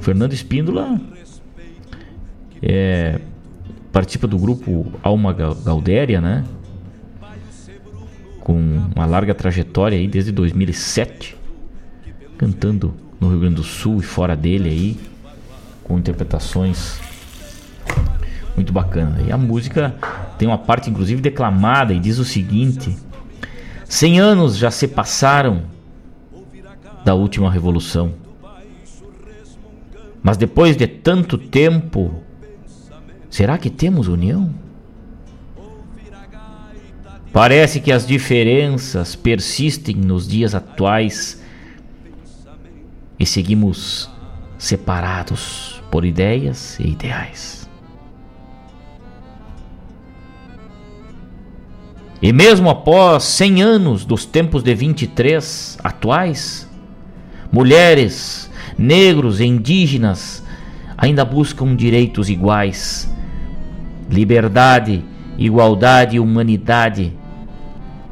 [0.00, 1.00] Fernando Espíndola
[2.62, 3.20] é,
[3.92, 6.44] participa do grupo Alma Gaudéria, né?
[8.40, 8.54] Com
[8.94, 11.36] uma larga trajetória aí desde 2007,
[12.38, 14.96] cantando no Rio Grande do Sul e fora dele aí,
[15.84, 16.98] com interpretações
[18.56, 19.26] muito bacanas.
[19.26, 19.94] E a música
[20.38, 22.96] tem uma parte inclusive declamada e diz o seguinte:
[23.84, 25.62] Cem anos já se passaram
[27.04, 28.14] da última revolução.
[30.22, 32.22] Mas depois de tanto tempo,
[33.30, 34.52] Será que temos união?
[37.32, 41.40] Parece que as diferenças persistem nos dias atuais
[43.16, 44.10] e seguimos
[44.58, 47.70] separados por ideias e ideais.
[52.20, 56.68] E mesmo após 100 anos dos tempos de 23 atuais,
[57.52, 58.49] mulheres,
[58.80, 60.42] negros e indígenas
[60.96, 63.08] ainda buscam direitos iguais
[64.10, 65.04] liberdade,
[65.38, 67.16] igualdade e humanidade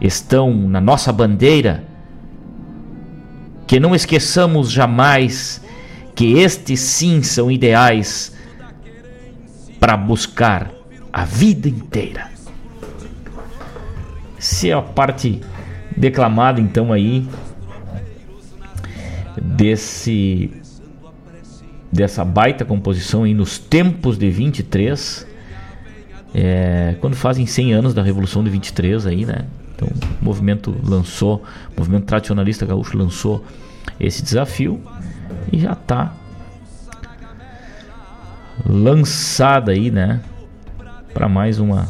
[0.00, 1.84] estão na nossa bandeira,
[3.66, 5.60] que não esqueçamos jamais
[6.14, 8.34] que estes sim são ideais
[9.80, 10.70] para buscar
[11.12, 12.30] a vida inteira.
[14.38, 15.40] Essa é a parte
[15.96, 17.28] declamada então aí
[19.36, 20.57] desse
[21.98, 25.26] dessa baita composição aí nos tempos de 23
[26.32, 29.46] é, quando fazem 100 anos da Revolução de 23 aí, né?
[29.74, 31.42] Então, o movimento lançou,
[31.74, 33.44] o movimento tradicionalista gaúcho lançou
[33.98, 34.80] esse desafio
[35.52, 36.14] e já está
[38.64, 40.20] lançada aí, né?
[41.12, 41.88] Para mais uma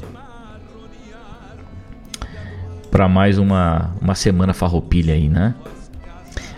[2.91, 5.55] para mais uma uma semana farroupilha aí, né?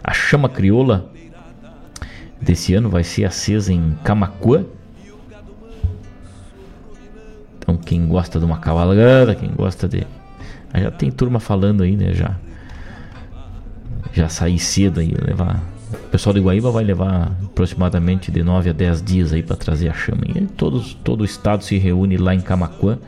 [0.04, 1.10] A chama crioula
[2.40, 4.64] desse ano vai ser acesa em Camacuã
[7.70, 10.04] então quem gosta de uma cavalgada, quem gosta de.
[10.74, 12.12] Já tem turma falando aí, né?
[12.12, 12.36] Já.
[14.12, 15.62] Já sair cedo aí, levar.
[15.92, 19.88] O pessoal de Guaíba vai levar aproximadamente de 9 a 10 dias aí para trazer
[19.88, 20.22] a chama.
[20.26, 22.98] E todos, todo o estado se reúne lá em Camacuã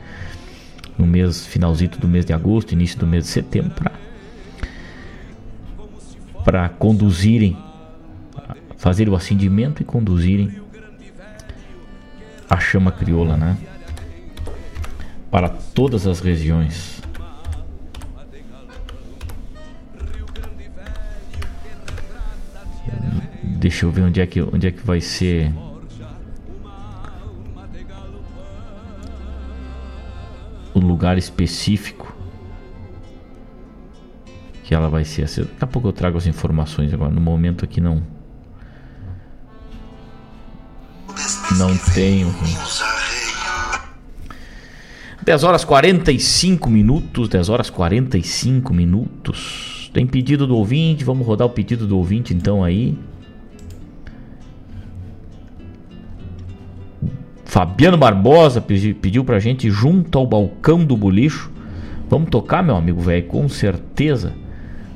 [0.97, 3.91] no mês finalzinho do mês de agosto, início do mês de setembro para
[6.43, 7.57] para conduzirem
[8.83, 10.61] fazer o acendimento e conduzirem
[12.49, 13.57] a chama crioula, né?
[15.31, 17.01] para todas as regiões.
[23.41, 25.49] Deixa eu ver onde é que, onde é que vai ser.
[30.73, 32.13] O lugar específico
[34.61, 35.25] que ela vai ser.
[35.25, 37.11] Daqui a pouco eu trago as informações agora.
[37.11, 38.12] No momento aqui não.
[41.57, 42.33] Não tenho.
[45.23, 49.89] 10 horas 45 minutos, 10 horas 45 minutos.
[49.93, 52.97] Tem pedido do ouvinte, vamos rodar o pedido do ouvinte então aí.
[57.45, 61.51] Fabiano Barbosa pediu, pra gente junto ao balcão do bolicho.
[62.09, 64.33] Vamos tocar, meu amigo velho, com certeza.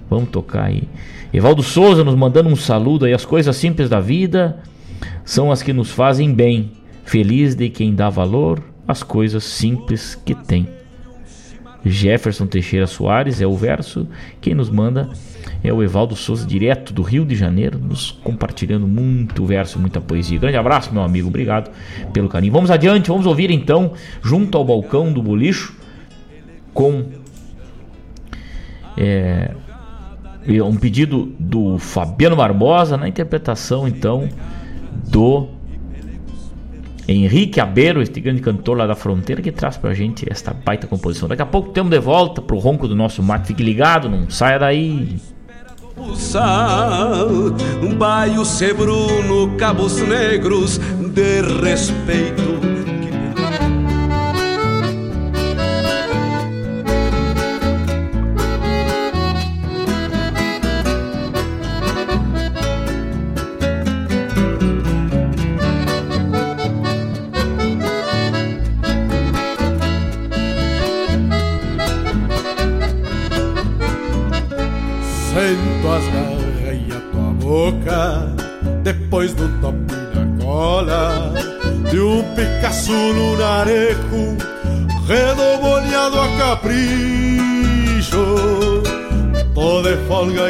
[0.10, 0.84] Vamos tocar aí.
[1.32, 3.14] Evaldo Souza nos mandando um saludo aí.
[3.14, 4.60] As coisas simples da vida
[5.24, 6.72] são as que nos fazem bem.
[7.04, 10.68] Feliz de quem dá valor às coisas simples que tem.
[11.86, 14.08] Jefferson Teixeira Soares é o verso.
[14.42, 15.10] Quem nos manda
[15.64, 20.40] é o Evaldo Souza, direto do Rio de Janeiro, nos compartilhando muito verso, muita poesia.
[20.40, 21.28] Grande abraço, meu amigo.
[21.28, 21.72] Obrigado
[22.12, 22.54] pelo carinho.
[22.54, 25.76] Vamos adiante, vamos ouvir então, junto ao balcão do bolicho,
[26.74, 27.06] com
[28.98, 29.52] é,
[30.64, 34.28] um pedido do Fabiano Barbosa na interpretação então
[35.08, 35.48] do
[37.08, 41.30] Henrique Abeiro, este grande cantor lá da fronteira, que traz pra gente esta baita composição.
[41.30, 43.48] Daqui a pouco temos de volta pro ronco do nosso mate.
[43.48, 45.18] Fique ligado, não saia daí.
[47.98, 48.44] Baio
[49.58, 52.67] cabos negros de respeito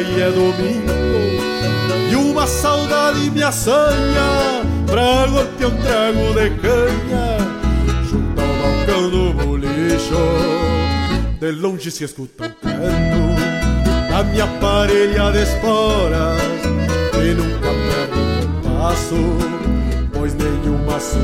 [0.00, 0.92] e é domingo
[2.10, 7.38] E uma saudade me assanha Pra golpear um trago de canha
[8.08, 10.28] Junto ao balcão do bolicho
[11.40, 13.18] De longe se escuta um canto
[14.18, 16.42] a minha parelha de esporas
[17.12, 18.22] que nunca perde o
[18.80, 19.38] passo,
[20.12, 21.18] pois nenhuma se.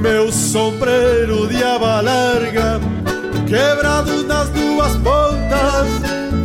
[0.00, 2.80] Meu sombreiro de aba larga,
[3.48, 4.15] quebrado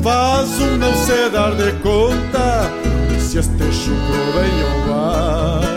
[0.02, 2.72] faz um não se dar de conta
[3.20, 5.72] se este chucro vem ou vai.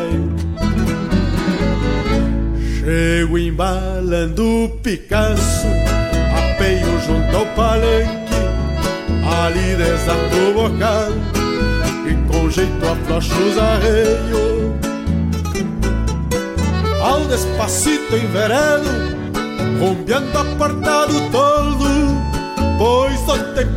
[2.85, 5.67] Chego embalando Picasso
[6.37, 8.35] apeio junto ao palenque
[9.43, 11.13] Ali desato o bocal
[12.07, 14.75] E com jeito aflocho os arreios
[17.01, 19.15] Ao despacito enveredo
[19.81, 21.54] Rompeando a porta do toldo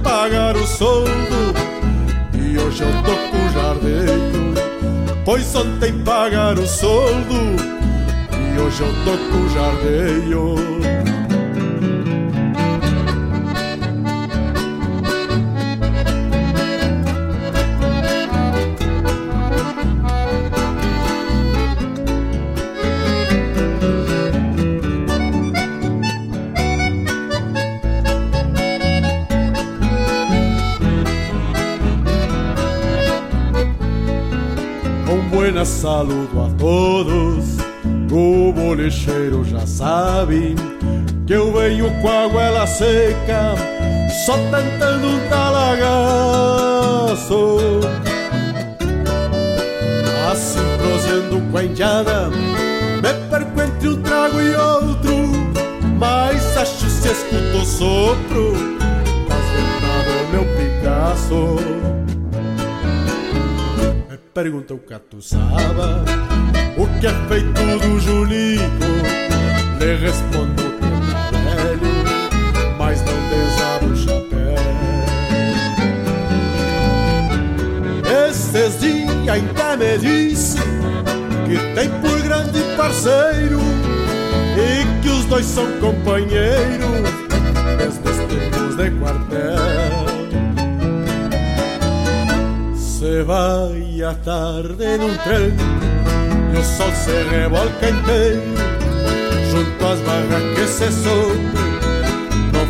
[0.04, 1.54] Pagaram o soldo.
[2.34, 4.48] E hoje eu tô com jardeio
[5.28, 7.36] Pois ontem pagaram o soldo.
[8.32, 10.56] E hoje eu tô com jardeio
[35.58, 37.58] buenas saludo a todos.
[38.12, 40.56] O bolicheiro já sabe
[41.26, 43.56] que eu venho com a goela seca,
[44.26, 45.80] só tentando um talagaço.
[50.32, 55.16] Assim proseando com a indiada, me perco entre um trago e outro,
[55.98, 58.54] mas acho se escuto sopro
[59.58, 62.07] vendadas meu Picasso
[64.38, 66.06] pergunta o catuçaba
[66.78, 68.86] O que é feito do Julico
[69.80, 74.56] Lhe respondo que é velho Mas não desaba o chapéu.
[78.30, 80.60] Esses dias ainda me disse
[81.48, 83.60] Que tem por grande parceiro
[84.56, 87.10] E que os dois são companheiros
[87.80, 90.08] Desde os tempos de quartel.
[92.76, 95.54] Se vai a tarde num trem
[96.54, 98.42] E o sol se revolca inteiro
[99.50, 101.68] Junto às barras que se soltam
[102.54, 102.66] No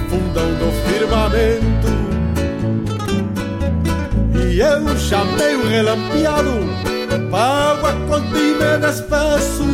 [0.60, 1.88] do firmamento.
[4.36, 6.60] E eu chamei o relampeado
[7.30, 9.66] Pago a conta e me despeço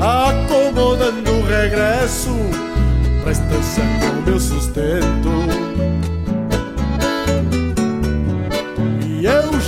[0.00, 2.36] Acomodando o regresso
[3.22, 5.61] Pra estância com meu sustento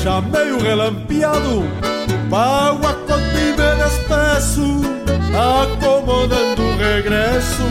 [0.05, 1.65] chamei o relampeado
[2.29, 4.83] Pago a conta e me despeço
[5.35, 7.63] Acomodando o regresso.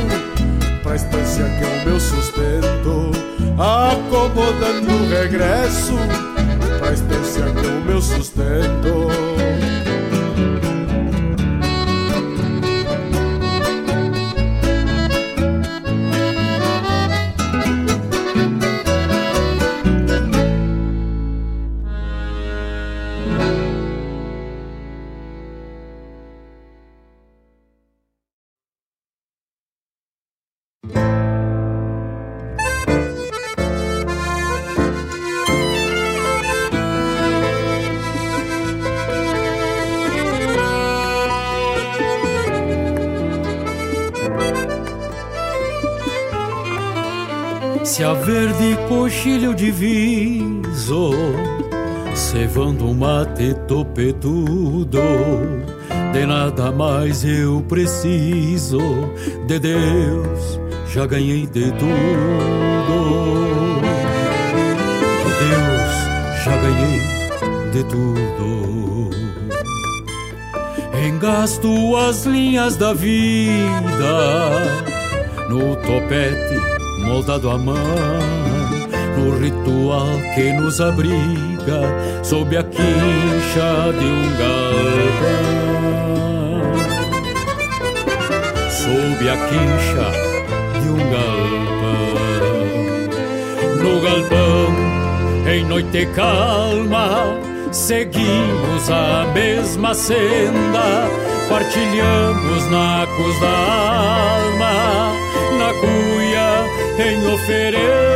[0.82, 3.12] Pra estância que é o meu sustento
[3.58, 5.94] Acomodando o regresso.
[6.80, 9.13] Pra estância que é o meu sustento
[48.88, 51.12] coxilho diviso
[52.16, 55.02] Cevando um mate topetudo.
[56.12, 58.80] De nada mais eu preciso
[59.48, 60.60] De Deus
[60.94, 63.02] já ganhei de tudo.
[65.24, 67.02] De Deus já ganhei
[67.72, 69.10] de tudo.
[71.08, 74.60] Engasto as linhas da vida
[75.50, 76.62] No topete
[77.04, 78.43] moldado à mão
[79.24, 81.82] no ritual que nos abriga
[82.24, 85.54] sob a quincha de um galpão.
[88.70, 90.12] Sob a quincha
[90.82, 92.14] de um galpão.
[93.82, 94.68] No galpão,
[95.50, 97.08] em noite calma,
[97.72, 101.08] seguimos a mesma senda,
[101.50, 103.48] partilhamos nacos da
[104.28, 105.14] alma,
[105.58, 106.68] na cuia
[107.06, 108.13] em oferenda.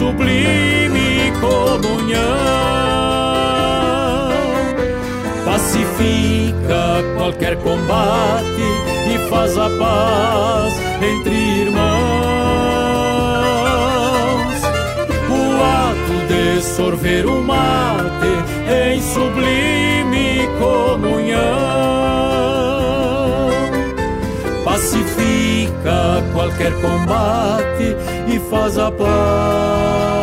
[0.00, 2.20] Sublime comunhão.
[5.44, 8.64] Pacifica qualquer combate
[9.12, 11.90] e faz a paz entre irmãos.
[15.28, 18.32] O ato de sorver um mate
[18.88, 22.29] em sublime comunhão
[24.80, 27.94] pacifica qualquer combate
[28.34, 30.19] e faz a paz.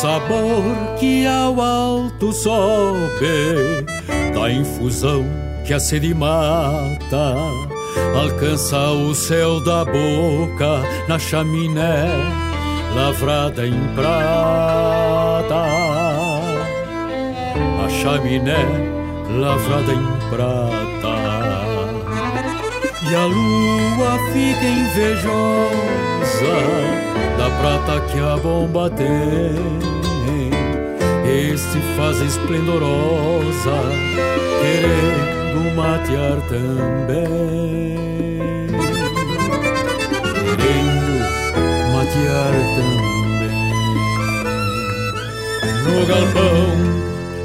[0.00, 0.62] Sabor
[1.00, 3.84] que ao alto sobe
[4.32, 5.24] da infusão
[5.66, 7.34] que a sede mata
[8.16, 12.06] alcança o céu da boca na chaminé
[12.94, 15.64] lavrada em prata.
[17.84, 18.66] A chaminé
[19.36, 21.18] lavrada em prata.
[23.10, 23.26] E a
[24.32, 25.78] fica invejosa
[27.36, 29.98] da prata que a bomba tem
[31.28, 33.76] e se faz esplendorosa,
[34.60, 37.98] querendo matear também.
[40.56, 41.12] Querendo
[41.92, 43.58] matear também.
[45.84, 46.66] No galpão,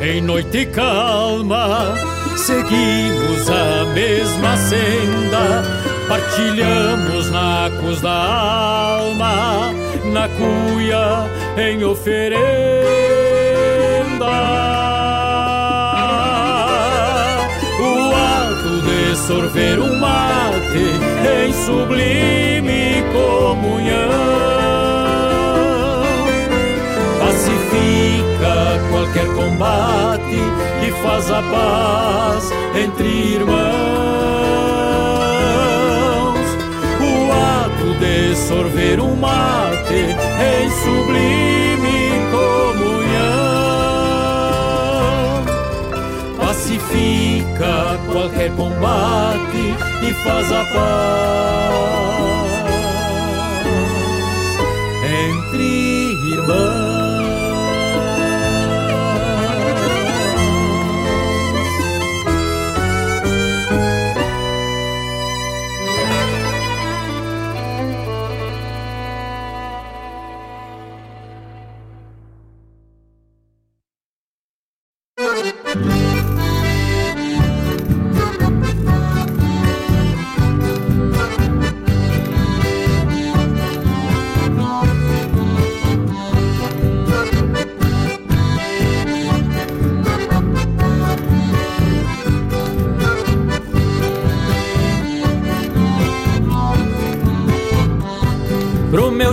[0.02, 1.94] em noite calma,
[2.38, 5.83] seguimos a mesma senda,
[6.14, 9.74] partilhamos nacos da alma,
[10.14, 11.28] na cuia
[11.58, 12.44] em oferenda
[17.80, 20.86] o ato de sorver um mate
[21.36, 24.12] em sublime comunhão
[27.20, 30.38] pacifica qualquer combate
[30.88, 34.23] e faz a paz entre irmãos.
[38.04, 43.24] De sorver um mate em sublime comunhão.
[46.38, 49.74] Pacifica qualquer combate
[50.06, 52.53] e faz a paz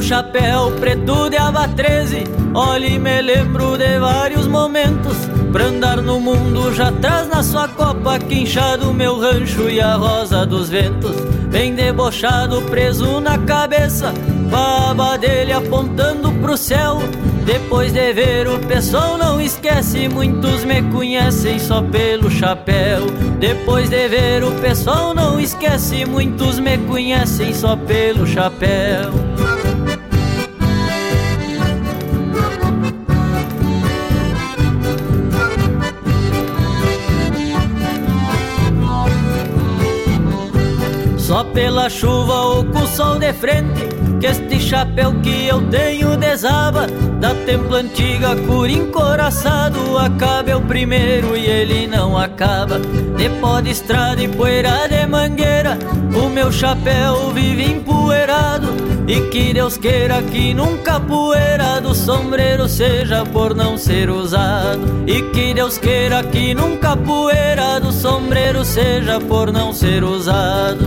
[0.02, 2.24] chapéu preto de aba 13
[2.54, 5.16] Olhe me lembro de vários momentos.
[5.52, 10.44] Pra andar no mundo já traz na sua copa Quinchado meu rancho e a rosa
[10.44, 11.14] dos ventos.
[11.48, 14.12] Bem debochado, preso na cabeça.
[14.50, 16.98] Com a aba dele apontando pro céu.
[17.46, 23.06] Depois de ver o pessoal não esquece, muitos me conhecem só pelo chapéu.
[23.38, 29.29] Depois de ver o pessoal não esquece, muitos me conhecem só pelo chapéu.
[41.40, 43.88] Só pela chuva ou com o sol de frente
[44.20, 46.86] Que este chapéu que eu tenho desaba.
[47.18, 52.78] Da templo antiga, cura encoraçado Acaba é o primeiro e ele não acaba.
[52.78, 55.78] De pó de estrada e poeira de mangueira
[56.14, 62.68] O meu chapéu vive empoeirado E que Deus queira que nunca a poeira do sombreiro
[62.68, 65.02] Seja por não ser usado.
[65.04, 70.86] E que Deus queira que nunca a poeira do sombreiro Seja por não ser usado.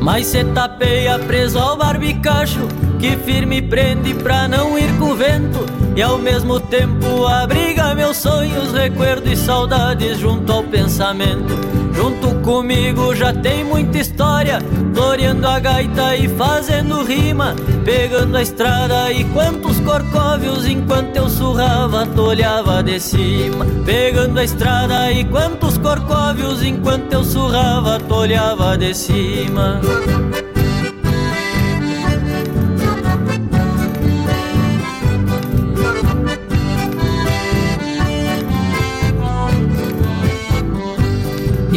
[0.00, 2.66] Mas cê tapeia preso ao barbicacho
[2.98, 8.16] Que firme prende pra não ir com o vento E ao mesmo tempo abriga meus
[8.16, 11.54] sonhos Recuerdo e saudades junto ao pensamento.
[11.94, 14.58] Junto comigo já tem muita história
[14.92, 17.54] Floreando a gaita e fazendo rima
[17.84, 23.64] Pegando a estrada e quantos corcóvios Enquanto eu surrava, tu olhava de cima.
[23.86, 29.80] Pegando a estrada e quantos corcóvios Enquanto eu surrava, tu olhava de cima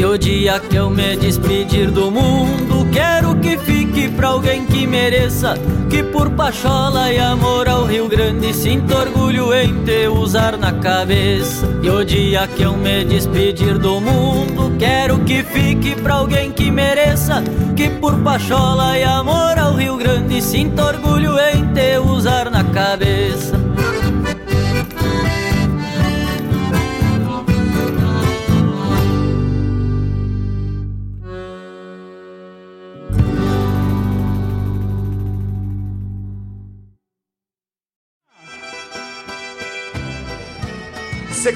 [0.07, 5.55] o dia que eu me despedir do mundo, quero que fique pra alguém que mereça.
[5.89, 11.67] Que por pachola e amor ao Rio Grande sinta orgulho em te usar na cabeça.
[11.81, 16.71] E o dia que eu me despedir do mundo, quero que fique pra alguém que
[16.71, 17.43] mereça.
[17.75, 23.66] Que por pachola e amor ao Rio Grande sinta orgulho em te usar na cabeça.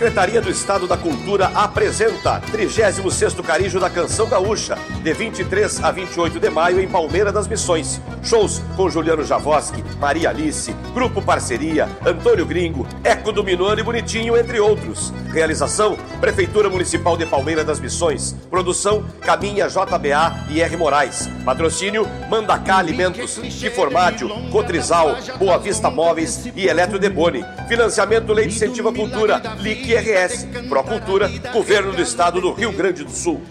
[0.02, 6.40] Secretaria do Estado da Cultura apresenta 36º Carijo da Canção Gaúcha, de 23 a 28
[6.40, 8.02] de maio em Palmeira das Missões.
[8.24, 14.38] Shows com Juliano Javoski, Maria Alice, Grupo Parceria, Antônio Gringo, Eco do Minuano e Bonitinho,
[14.38, 15.12] entre outros.
[15.34, 18.34] Realização: Prefeitura Municipal de Palmeira das Missões.
[18.50, 20.78] Produção: Caminha JBA e R.
[20.78, 21.28] Moraes.
[21.44, 27.44] Patrocínio: Mandacá Alimentos, Tiformádio, Cotrizal, Boa Vista Móveis e Eletro Deboni.
[27.68, 33.04] Financiamento Lei de Incentivo à Cultura, LIC RS, Procultura, Governo do Estado do Rio Grande
[33.04, 33.42] do Sul.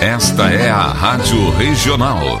[0.00, 2.40] Esta é a Rádio Regional.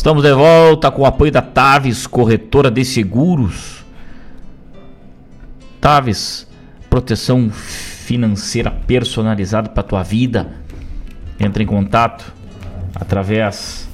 [0.00, 3.84] Estamos de volta com o apoio da Taves, corretora de seguros.
[5.78, 6.48] Taves,
[6.88, 10.54] proteção financeira personalizada para tua vida.
[11.38, 12.32] Entra em contato
[12.94, 13.86] através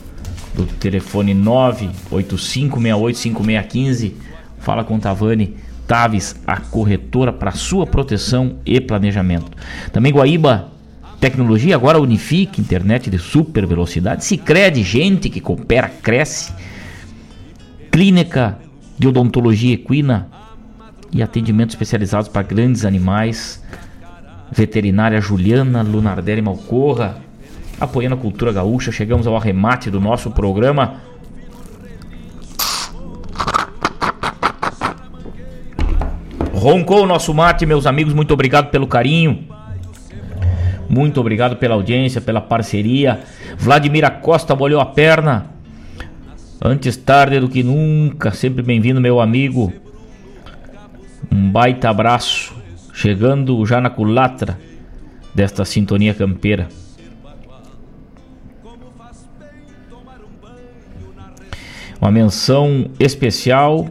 [0.54, 4.12] do telefone 985685615.
[4.60, 5.56] Fala com Tavani.
[5.88, 9.50] Taves, a corretora para sua proteção e planejamento.
[9.90, 10.70] Também Guaíba
[11.20, 16.52] Tecnologia agora unifica, internet de super velocidade, se crede gente que coopera, cresce.
[17.90, 18.58] Clínica
[18.98, 20.28] de odontologia equina
[21.10, 23.62] e atendimentos especializados para grandes animais.
[24.52, 27.18] Veterinária Juliana Lunardelli Malcorra,
[27.80, 28.92] apoiando a cultura gaúcha.
[28.92, 31.00] Chegamos ao arremate do nosso programa.
[36.52, 39.55] Roncou o nosso mate, meus amigos, muito obrigado pelo carinho.
[40.88, 43.20] Muito obrigado pela audiência, pela parceria.
[43.58, 45.46] Vladimir Costa molhou a perna.
[46.62, 49.72] Antes tarde do que nunca, sempre bem-vindo, meu amigo.
[51.30, 52.54] Um baita abraço.
[52.92, 54.58] Chegando já na culatra
[55.34, 56.68] desta sintonia campeira.
[62.00, 63.86] Uma menção especial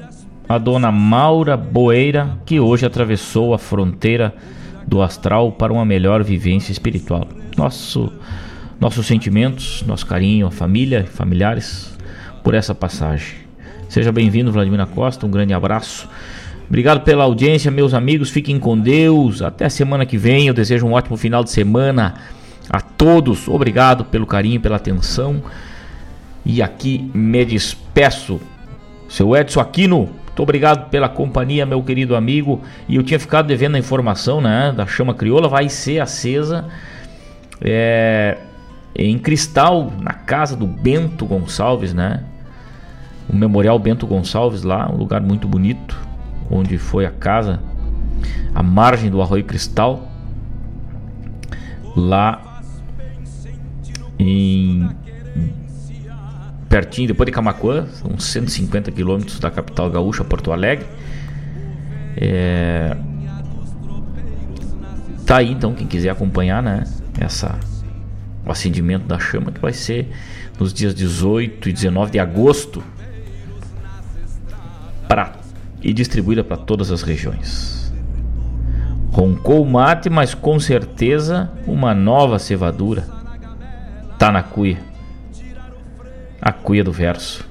[0.47, 4.33] à dona Maura Boeira, que hoje atravessou a fronteira
[4.87, 7.27] do astral para uma melhor vivência espiritual.
[7.57, 8.11] Nosso,
[8.79, 11.97] nossos sentimentos, nosso carinho, a família familiares
[12.43, 13.37] por essa passagem.
[13.89, 16.07] Seja bem-vindo, Vladimir Costa, um grande abraço.
[16.67, 18.29] Obrigado pela audiência, meus amigos.
[18.29, 19.41] Fiquem com Deus.
[19.41, 20.47] Até a semana que vem.
[20.47, 22.15] Eu desejo um ótimo final de semana
[22.69, 23.47] a todos.
[23.47, 25.43] Obrigado pelo carinho, pela atenção.
[26.43, 28.39] E aqui me despeço.
[29.07, 32.61] Seu Edson Aquino, muito obrigado pela companhia, meu querido amigo.
[32.89, 34.73] E eu tinha ficado devendo a informação, né?
[34.75, 36.65] Da chama crioula vai ser acesa
[37.61, 38.37] é,
[38.93, 42.21] em cristal na casa do Bento Gonçalves, né?
[43.29, 45.97] O Memorial Bento Gonçalves lá, um lugar muito bonito,
[46.51, 47.61] onde foi a casa,
[48.53, 50.05] a margem do Arroio Cristal,
[51.95, 52.61] lá
[54.19, 54.89] em
[56.69, 60.85] pertinho, depois de Camacuã, uns 150 quilômetros da capital gaúcha, Porto Alegre.
[62.17, 62.95] É...
[65.25, 66.83] Tá aí então quem quiser acompanhar, né?
[67.19, 67.57] Essa
[68.45, 70.11] o acendimento da chama que vai ser
[70.59, 72.83] nos dias 18 e 19 de agosto
[75.07, 75.33] para
[75.81, 77.93] e distribuída para todas as regiões.
[79.11, 83.07] Roncou o mate, mas com certeza uma nova cevadura
[84.19, 84.94] tá na cuia.
[86.45, 87.43] A cuia do verso.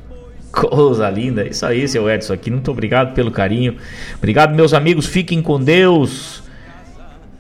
[0.53, 1.45] Coisa linda.
[1.45, 2.49] Isso aí, seu Edson aqui.
[2.49, 3.77] Muito obrigado pelo carinho.
[4.17, 5.05] Obrigado, meus amigos.
[5.05, 6.45] Fiquem com Deus.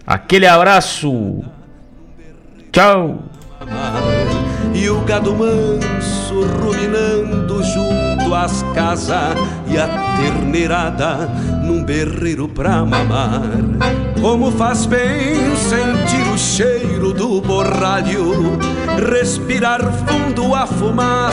[0.04, 1.44] Aquele abraço.
[2.72, 3.22] Tchau.
[4.74, 9.36] E o gado manso ruminando junto às casas
[9.68, 9.86] e a
[10.16, 11.28] terneirada
[11.62, 13.42] num berreiro pra mamar.
[14.20, 18.58] Como faz bem sentir o cheiro do borralho,
[19.08, 21.14] respirar fundo a fumaça